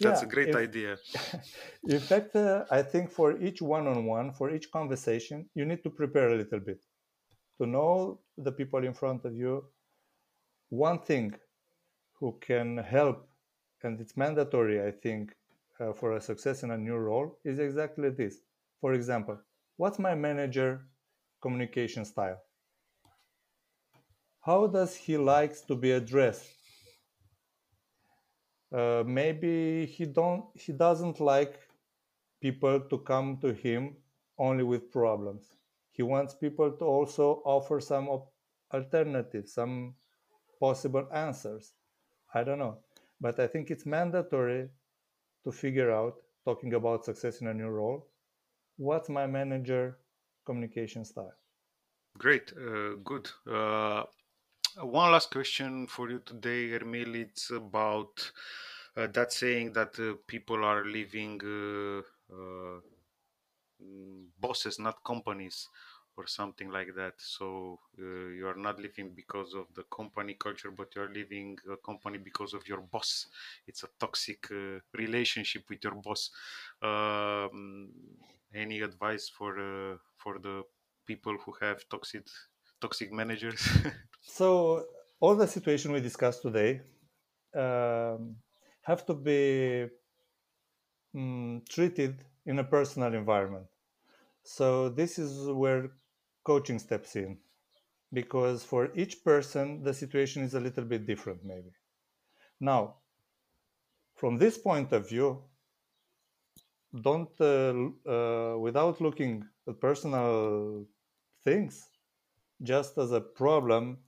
that's 0.00 0.22
yeah, 0.22 0.22
a 0.22 0.26
great 0.26 0.54
if 0.54 0.56
idea 0.56 0.98
in 1.88 2.00
fact, 2.00 2.36
uh, 2.36 2.64
I 2.70 2.82
think 2.82 3.10
for 3.10 3.38
each 3.38 3.60
one-on-one, 3.62 4.32
for 4.32 4.50
each 4.50 4.70
conversation, 4.70 5.48
you 5.54 5.64
need 5.64 5.82
to 5.84 5.90
prepare 5.90 6.30
a 6.32 6.36
little 6.36 6.60
bit 6.60 6.84
to 7.58 7.66
know 7.66 8.20
the 8.38 8.52
people 8.52 8.84
in 8.84 8.94
front 8.94 9.24
of 9.24 9.34
you. 9.34 9.64
One 10.70 11.00
thing 11.00 11.34
who 12.14 12.38
can 12.40 12.78
help, 12.78 13.28
and 13.82 14.00
it's 14.00 14.16
mandatory, 14.16 14.82
I 14.86 14.92
think, 14.92 15.34
uh, 15.80 15.92
for 15.92 16.12
a 16.16 16.20
success 16.20 16.62
in 16.62 16.70
a 16.70 16.78
new 16.78 16.96
role, 16.96 17.38
is 17.44 17.58
exactly 17.58 18.10
this. 18.10 18.40
For 18.80 18.94
example, 18.94 19.38
what's 19.76 19.98
my 19.98 20.14
manager 20.14 20.86
communication 21.42 22.04
style? 22.04 22.40
How 24.40 24.66
does 24.66 24.96
he 24.96 25.16
likes 25.16 25.62
to 25.62 25.74
be 25.76 25.92
addressed? 25.92 26.59
Uh, 28.72 29.02
maybe 29.06 29.86
he 29.86 30.06
don't 30.06 30.44
he 30.54 30.72
doesn't 30.72 31.20
like 31.20 31.68
people 32.40 32.80
to 32.80 32.98
come 32.98 33.38
to 33.38 33.52
him 33.52 33.96
only 34.38 34.64
with 34.64 34.90
problems. 34.90 35.56
He 35.92 36.02
wants 36.02 36.34
people 36.34 36.72
to 36.72 36.84
also 36.84 37.42
offer 37.44 37.80
some 37.80 38.08
op- 38.08 38.32
alternatives, 38.72 39.52
some 39.54 39.94
possible 40.60 41.08
answers. 41.12 41.74
I 42.34 42.44
don't 42.44 42.58
know. 42.58 42.78
But 43.20 43.38
I 43.40 43.46
think 43.48 43.70
it's 43.70 43.86
mandatory 43.86 44.70
to 45.44 45.52
figure 45.52 45.90
out, 45.92 46.14
talking 46.44 46.74
about 46.74 47.04
success 47.04 47.40
in 47.40 47.48
a 47.48 47.54
new 47.54 47.68
role, 47.68 48.08
what's 48.76 49.08
my 49.08 49.26
manager 49.26 49.98
communication 50.46 51.04
style? 51.04 51.34
great 52.18 52.52
uh, 52.56 52.94
good 53.04 53.30
uh, 53.46 54.04
one 54.76 55.12
last 55.12 55.30
question 55.30 55.86
for 55.86 56.10
you 56.10 56.20
today 56.30 56.62
ermil 56.78 57.14
it's 57.24 57.50
about 57.50 58.30
uh, 58.96 59.06
that 59.16 59.32
saying 59.32 59.72
that 59.72 59.98
uh, 59.98 60.14
people 60.26 60.64
are 60.64 60.84
leaving 60.84 61.40
uh, 61.44 62.00
uh, 62.34 62.80
mm, 63.82 64.26
bosses, 64.38 64.78
not 64.78 65.02
companies, 65.04 65.68
or 66.16 66.26
something 66.26 66.70
like 66.70 66.94
that. 66.96 67.14
So 67.18 67.78
uh, 67.98 68.28
you 68.38 68.46
are 68.46 68.56
not 68.56 68.78
living 68.80 69.12
because 69.14 69.54
of 69.54 69.66
the 69.74 69.84
company 69.84 70.34
culture, 70.34 70.70
but 70.70 70.94
you 70.94 71.02
are 71.02 71.12
leaving 71.12 71.58
a 71.72 71.76
company 71.76 72.18
because 72.18 72.52
of 72.54 72.66
your 72.68 72.80
boss. 72.80 73.26
It's 73.66 73.82
a 73.84 73.88
toxic 73.98 74.50
uh, 74.50 74.80
relationship 74.94 75.64
with 75.70 75.84
your 75.84 75.94
boss. 75.94 76.30
Um, 76.82 77.90
any 78.54 78.80
advice 78.80 79.28
for 79.28 79.52
uh, 79.58 79.96
for 80.16 80.38
the 80.38 80.62
people 81.06 81.36
who 81.44 81.52
have 81.60 81.88
toxic 81.88 82.26
toxic 82.80 83.12
managers? 83.12 83.62
So 84.22 84.86
all 85.20 85.34
the 85.36 85.46
situation 85.46 85.92
we 85.92 86.00
discussed 86.00 86.42
today 86.42 86.82
um, 87.54 88.36
have 88.82 89.04
to 89.06 89.14
be 89.14 89.88
mm, 91.14 91.66
treated 91.68 92.24
in 92.46 92.58
a 92.58 92.64
personal 92.64 93.14
environment. 93.14 93.66
So 94.44 94.88
this 94.90 95.18
is 95.18 95.48
where 95.48 95.90
coaching 96.44 96.78
steps 96.78 97.16
in 97.16 97.38
because 98.12 98.64
for 98.64 98.90
each 98.96 99.24
person 99.24 99.82
the 99.84 99.94
situation 99.94 100.42
is 100.44 100.54
a 100.54 100.60
little 100.60 100.84
bit 100.84 101.06
different 101.06 101.44
maybe. 101.44 101.72
Now, 102.60 102.96
from 104.14 104.38
this 104.38 104.58
point 104.58 104.92
of 104.92 105.08
view, 105.08 105.42
don't 107.02 107.30
uh, 107.40 107.74
uh, 108.08 108.58
without 108.58 109.00
looking 109.00 109.44
at 109.68 109.80
personal 109.80 110.86
things 111.44 111.89
just 112.62 112.98
as 112.98 113.12
a 113.12 113.20
problem 113.20 113.98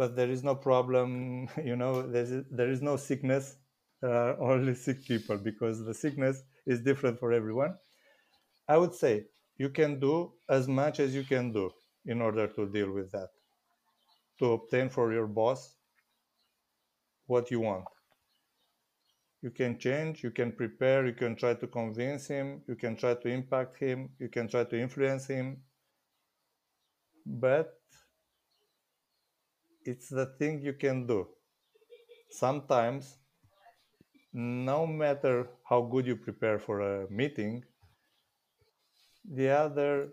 but 0.00 0.16
there 0.16 0.30
is 0.30 0.42
no 0.42 0.54
problem 0.54 1.46
you 1.64 1.76
know 1.76 2.00
there's, 2.00 2.32
there 2.50 2.70
is 2.70 2.80
no 2.80 2.96
sickness. 2.96 3.56
There 4.00 4.14
are 4.14 4.40
only 4.50 4.74
sick 4.74 5.04
people 5.04 5.36
because 5.36 5.84
the 5.84 5.92
sickness 5.92 6.42
is 6.66 6.80
different 6.80 7.20
for 7.20 7.34
everyone. 7.34 7.74
I 8.66 8.78
would 8.78 8.94
say 8.94 9.26
you 9.58 9.68
can 9.68 10.00
do 10.00 10.32
as 10.48 10.66
much 10.68 11.00
as 11.00 11.14
you 11.14 11.24
can 11.24 11.52
do 11.52 11.70
in 12.06 12.22
order 12.22 12.46
to 12.46 12.66
deal 12.66 12.90
with 12.92 13.12
that 13.12 13.28
to 14.38 14.52
obtain 14.52 14.88
for 14.88 15.12
your 15.12 15.26
boss 15.26 15.76
what 17.26 17.50
you 17.50 17.60
want. 17.60 17.84
You 19.42 19.50
can 19.50 19.78
change 19.78 20.24
you 20.24 20.30
can 20.30 20.52
prepare 20.52 21.06
you 21.06 21.12
can 21.12 21.36
try 21.36 21.52
to 21.52 21.66
convince 21.66 22.26
him 22.26 22.62
you 22.66 22.74
can 22.74 22.96
try 22.96 23.12
to 23.14 23.28
impact 23.28 23.76
him 23.76 24.08
you 24.18 24.28
can 24.28 24.48
try 24.48 24.64
to 24.64 24.80
influence 24.80 25.26
him 25.26 25.58
but 27.26 27.80
it's 29.84 30.08
the 30.08 30.26
thing 30.38 30.60
you 30.62 30.72
can 30.72 31.06
do 31.06 31.26
sometimes 32.30 33.18
no 34.32 34.86
matter 34.86 35.48
how 35.68 35.82
good 35.82 36.06
you 36.06 36.16
prepare 36.16 36.58
for 36.58 36.80
a 36.80 37.10
meeting, 37.10 37.64
the 39.24 39.48
other 39.48 40.08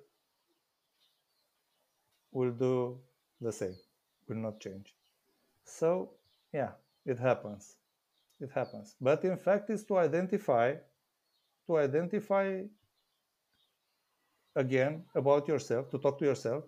will 2.32 2.52
do 2.52 3.00
the 3.42 3.52
same, 3.52 3.76
will 4.28 4.38
not 4.38 4.60
change. 4.60 4.96
So, 5.66 6.12
yeah, 6.54 6.72
it 7.06 7.20
happens. 7.20 7.76
It 8.40 8.52
happens. 8.52 8.96
But 9.00 9.24
in 9.24 9.38
fact, 9.38 9.70
it's 9.70 9.84
to 9.86 9.98
identify, 9.98 10.76
to 11.68 11.78
identify 11.78 12.64
again 14.56 15.04
about 15.16 15.48
yourself, 15.48 15.90
to 15.92 15.98
talk 16.00 16.18
to 16.20 16.26
yourself. 16.26 16.64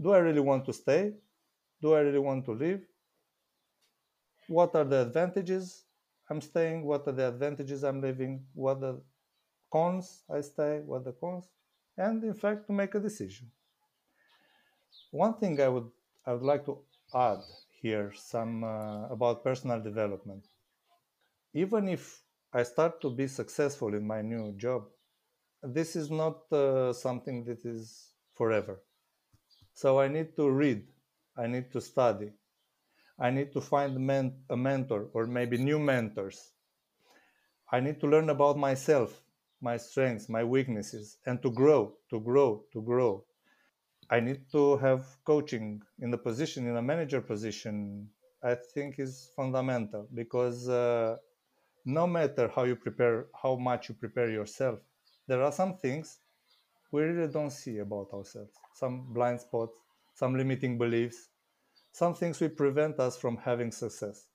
Do 0.00 0.12
I 0.12 0.18
really 0.18 0.40
want 0.40 0.64
to 0.66 0.72
stay? 0.72 1.12
Do 1.82 1.94
I 1.94 2.00
really 2.00 2.18
want 2.18 2.44
to 2.46 2.52
leave? 2.52 2.86
What 4.48 4.74
are 4.74 4.84
the 4.84 5.02
advantages 5.02 5.84
I'm 6.30 6.40
staying? 6.40 6.84
What 6.84 7.06
are 7.08 7.12
the 7.12 7.28
advantages 7.28 7.84
I'm 7.84 8.00
leaving? 8.00 8.46
What 8.54 8.78
are 8.78 8.92
the 8.92 9.02
cons 9.72 10.24
I 10.30 10.40
stay? 10.40 10.80
What 10.84 11.02
are 11.02 11.04
the 11.04 11.12
cons? 11.12 11.44
And 11.96 12.22
in 12.24 12.34
fact, 12.34 12.66
to 12.66 12.72
make 12.72 12.94
a 12.94 13.00
decision. 13.00 13.50
One 15.10 15.34
thing 15.34 15.60
I 15.60 15.68
would 15.68 15.90
I 16.26 16.32
would 16.34 16.42
like 16.42 16.64
to 16.66 16.78
add 17.14 17.40
here 17.80 18.12
some 18.14 18.64
uh, 18.64 19.08
about 19.08 19.42
personal 19.42 19.80
development. 19.80 20.44
Even 21.52 21.88
if 21.88 22.22
I 22.52 22.62
start 22.62 23.00
to 23.02 23.10
be 23.10 23.26
successful 23.26 23.94
in 23.94 24.06
my 24.06 24.22
new 24.22 24.52
job, 24.56 24.88
this 25.62 25.96
is 25.96 26.10
not 26.10 26.50
uh, 26.52 26.92
something 26.92 27.44
that 27.44 27.64
is 27.64 28.12
forever. 28.34 28.80
So 29.80 30.00
I 30.00 30.08
need 30.08 30.34
to 30.34 30.50
read, 30.50 30.82
I 31.36 31.46
need 31.46 31.70
to 31.70 31.80
study, 31.80 32.32
I 33.16 33.30
need 33.30 33.52
to 33.52 33.60
find 33.60 33.96
men- 34.00 34.42
a 34.50 34.56
mentor 34.56 35.08
or 35.12 35.24
maybe 35.24 35.56
new 35.56 35.78
mentors. 35.78 36.52
I 37.70 37.78
need 37.78 38.00
to 38.00 38.08
learn 38.08 38.28
about 38.28 38.58
myself, 38.58 39.22
my 39.60 39.76
strengths, 39.76 40.28
my 40.28 40.42
weaknesses, 40.42 41.18
and 41.26 41.40
to 41.42 41.52
grow, 41.52 41.94
to 42.10 42.18
grow, 42.18 42.64
to 42.72 42.82
grow. 42.82 43.24
I 44.10 44.18
need 44.18 44.50
to 44.50 44.78
have 44.78 45.06
coaching 45.24 45.80
in 46.00 46.10
the 46.10 46.18
position, 46.18 46.66
in 46.66 46.76
a 46.76 46.82
manager 46.82 47.20
position. 47.20 48.10
I 48.42 48.56
think 48.56 48.98
is 48.98 49.30
fundamental 49.36 50.08
because 50.12 50.68
uh, 50.68 51.18
no 51.84 52.08
matter 52.08 52.48
how 52.48 52.64
you 52.64 52.74
prepare, 52.74 53.26
how 53.40 53.54
much 53.54 53.90
you 53.90 53.94
prepare 53.94 54.28
yourself, 54.28 54.80
there 55.28 55.40
are 55.44 55.52
some 55.52 55.76
things 55.76 56.18
we 56.90 57.02
really 57.02 57.32
don't 57.32 57.52
see 57.52 57.78
about 57.78 58.08
ourselves. 58.12 58.54
Some 58.78 59.12
blind 59.12 59.40
spots, 59.40 59.74
some 60.14 60.36
limiting 60.36 60.78
beliefs, 60.78 61.28
some 61.92 62.14
things 62.14 62.40
will 62.40 62.50
prevent 62.50 63.00
us 63.00 63.16
from 63.16 63.36
having 63.38 63.72
success. 63.72 64.26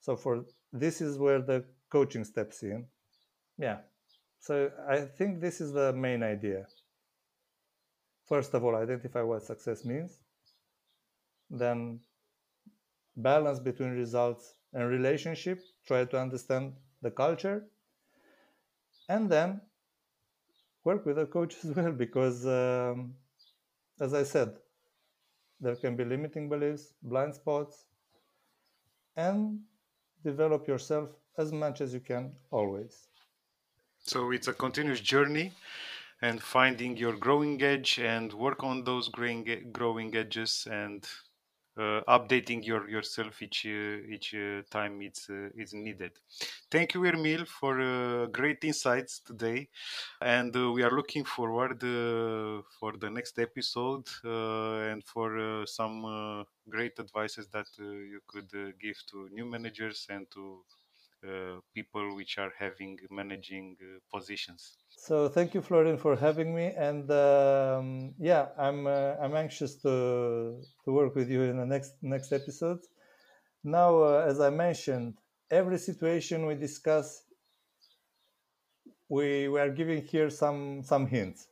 So 0.00 0.16
for 0.16 0.44
this 0.72 1.00
is 1.00 1.18
where 1.18 1.40
the 1.40 1.64
coaching 1.90 2.24
steps 2.24 2.62
in. 2.62 2.86
Yeah. 3.58 3.78
So 4.38 4.70
I 4.88 5.00
think 5.00 5.40
this 5.40 5.60
is 5.60 5.72
the 5.72 5.92
main 5.92 6.22
idea. 6.22 6.66
First 8.26 8.54
of 8.54 8.64
all, 8.64 8.76
identify 8.76 9.22
what 9.22 9.42
success 9.42 9.84
means. 9.84 10.18
Then 11.50 11.98
balance 13.16 13.58
between 13.58 13.90
results 13.90 14.54
and 14.72 14.88
relationship. 14.88 15.58
Try 15.86 16.04
to 16.04 16.18
understand 16.18 16.74
the 17.02 17.10
culture. 17.10 17.66
And 19.08 19.28
then 19.28 19.60
work 20.84 21.04
with 21.04 21.18
a 21.18 21.26
coach 21.26 21.56
as 21.64 21.74
well 21.74 21.92
because, 21.92 22.46
um, 22.46 23.14
as 24.00 24.14
I 24.14 24.22
said, 24.22 24.58
there 25.60 25.76
can 25.76 25.94
be 25.96 26.04
limiting 26.04 26.48
beliefs, 26.48 26.94
blind 27.02 27.34
spots, 27.34 27.86
and 29.16 29.60
develop 30.24 30.66
yourself 30.66 31.10
as 31.36 31.52
much 31.52 31.80
as 31.80 31.92
you 31.92 32.00
can 32.00 32.32
always. 32.50 33.08
So 33.98 34.30
it's 34.32 34.48
a 34.48 34.52
continuous 34.54 35.00
journey 35.00 35.52
and 36.22 36.42
finding 36.42 36.96
your 36.96 37.16
growing 37.16 37.62
edge 37.62 37.98
and 37.98 38.32
work 38.32 38.62
on 38.64 38.84
those 38.84 39.08
growing 39.08 39.70
growing 39.72 40.16
edges 40.16 40.66
and 40.70 41.06
updating 41.78 42.64
your 42.64 42.88
yourself 42.88 43.40
each 43.42 43.64
uh, 43.66 44.14
each 44.14 44.34
uh, 44.34 44.62
time 44.70 45.00
it's 45.02 45.30
uh, 45.30 45.48
it's 45.56 45.72
needed. 45.72 46.12
Thank 46.70 46.94
you, 46.94 47.00
Ermil, 47.02 47.46
for 47.46 47.80
uh, 47.80 48.26
great 48.26 48.62
insights 48.64 49.20
today, 49.20 49.68
and 50.20 50.54
uh, 50.56 50.70
we 50.72 50.82
are 50.82 50.90
looking 50.90 51.24
forward 51.24 51.80
for 52.78 52.92
the 52.98 53.10
next 53.10 53.38
episode 53.38 54.06
and 54.24 55.04
for 55.04 55.64
some 55.66 56.44
great 56.68 56.98
advices 56.98 57.48
that 57.48 57.66
you 57.78 58.20
could 58.26 58.50
give 58.80 58.96
to 59.10 59.28
new 59.32 59.44
managers 59.44 60.06
and 60.10 60.30
to 60.30 60.62
people 61.74 62.16
which 62.16 62.38
are 62.38 62.52
having 62.58 62.98
managing 63.10 63.76
positions. 64.12 64.76
So 64.88 65.28
thank 65.28 65.54
you, 65.54 65.62
Florian, 65.62 65.96
for 65.96 66.16
having 66.16 66.54
me. 66.54 66.72
And 66.76 67.10
um, 67.10 68.14
yeah, 68.18 68.48
I'm 68.58 68.86
uh, 68.86 69.14
I'm 69.20 69.34
anxious 69.34 69.76
to 69.82 70.62
to 70.84 70.92
work 70.92 71.14
with 71.14 71.30
you 71.30 71.42
in 71.42 71.56
the 71.56 71.66
next 71.66 71.94
next 72.02 72.32
episode. 72.32 72.80
Now, 73.64 74.02
uh, 74.02 74.24
as 74.26 74.40
I 74.40 74.50
mentioned, 74.50 75.14
every 75.50 75.78
situation 75.78 76.46
we 76.46 76.54
discuss, 76.54 77.22
we 79.08 79.48
we 79.48 79.60
are 79.60 79.70
giving 79.70 80.02
here 80.02 80.30
some 80.30 80.82
some 80.82 81.06
hints. 81.06 81.48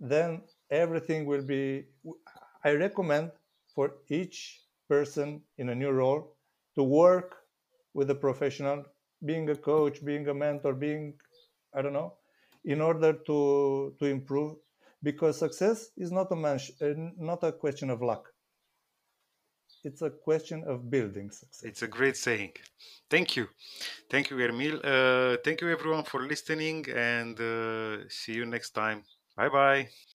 Then 0.00 0.42
everything 0.70 1.26
will 1.26 1.42
be. 1.42 1.86
I 2.64 2.72
recommend 2.72 3.32
for 3.74 3.94
each 4.08 4.60
person 4.88 5.42
in 5.58 5.68
a 5.68 5.74
new 5.74 5.90
role 5.90 6.36
to 6.76 6.82
work 6.82 7.41
with 7.94 8.10
a 8.10 8.14
professional, 8.14 8.84
being 9.24 9.48
a 9.50 9.56
coach, 9.56 10.04
being 10.04 10.28
a 10.28 10.34
mentor, 10.34 10.74
being 10.74 11.14
I 11.74 11.82
don't 11.82 11.92
know 11.92 12.14
in 12.64 12.80
order 12.80 13.12
to 13.12 13.96
to 13.98 14.06
improve 14.06 14.56
because 15.02 15.38
success 15.38 15.90
is 15.96 16.12
not 16.12 16.30
a 16.32 16.36
man- 16.36 16.74
uh, 16.80 16.94
not 17.18 17.42
a 17.44 17.52
question 17.52 17.90
of 17.90 18.02
luck. 18.02 18.28
It's 19.84 20.02
a 20.02 20.10
question 20.10 20.64
of 20.64 20.90
building 20.90 21.30
success. 21.30 21.64
It's 21.64 21.82
a 21.82 21.88
great 21.88 22.16
saying. 22.16 22.52
Thank 23.10 23.36
you. 23.36 23.48
Thank 24.10 24.30
you 24.30 24.36
Ermil. 24.36 24.74
Uh, 24.84 25.36
thank 25.44 25.60
you 25.60 25.70
everyone 25.70 26.04
for 26.04 26.20
listening 26.26 26.86
and 26.90 27.38
uh, 27.40 28.08
see 28.08 28.34
you 28.34 28.46
next 28.46 28.70
time. 28.70 29.02
Bye 29.36 29.48
bye 29.48 30.11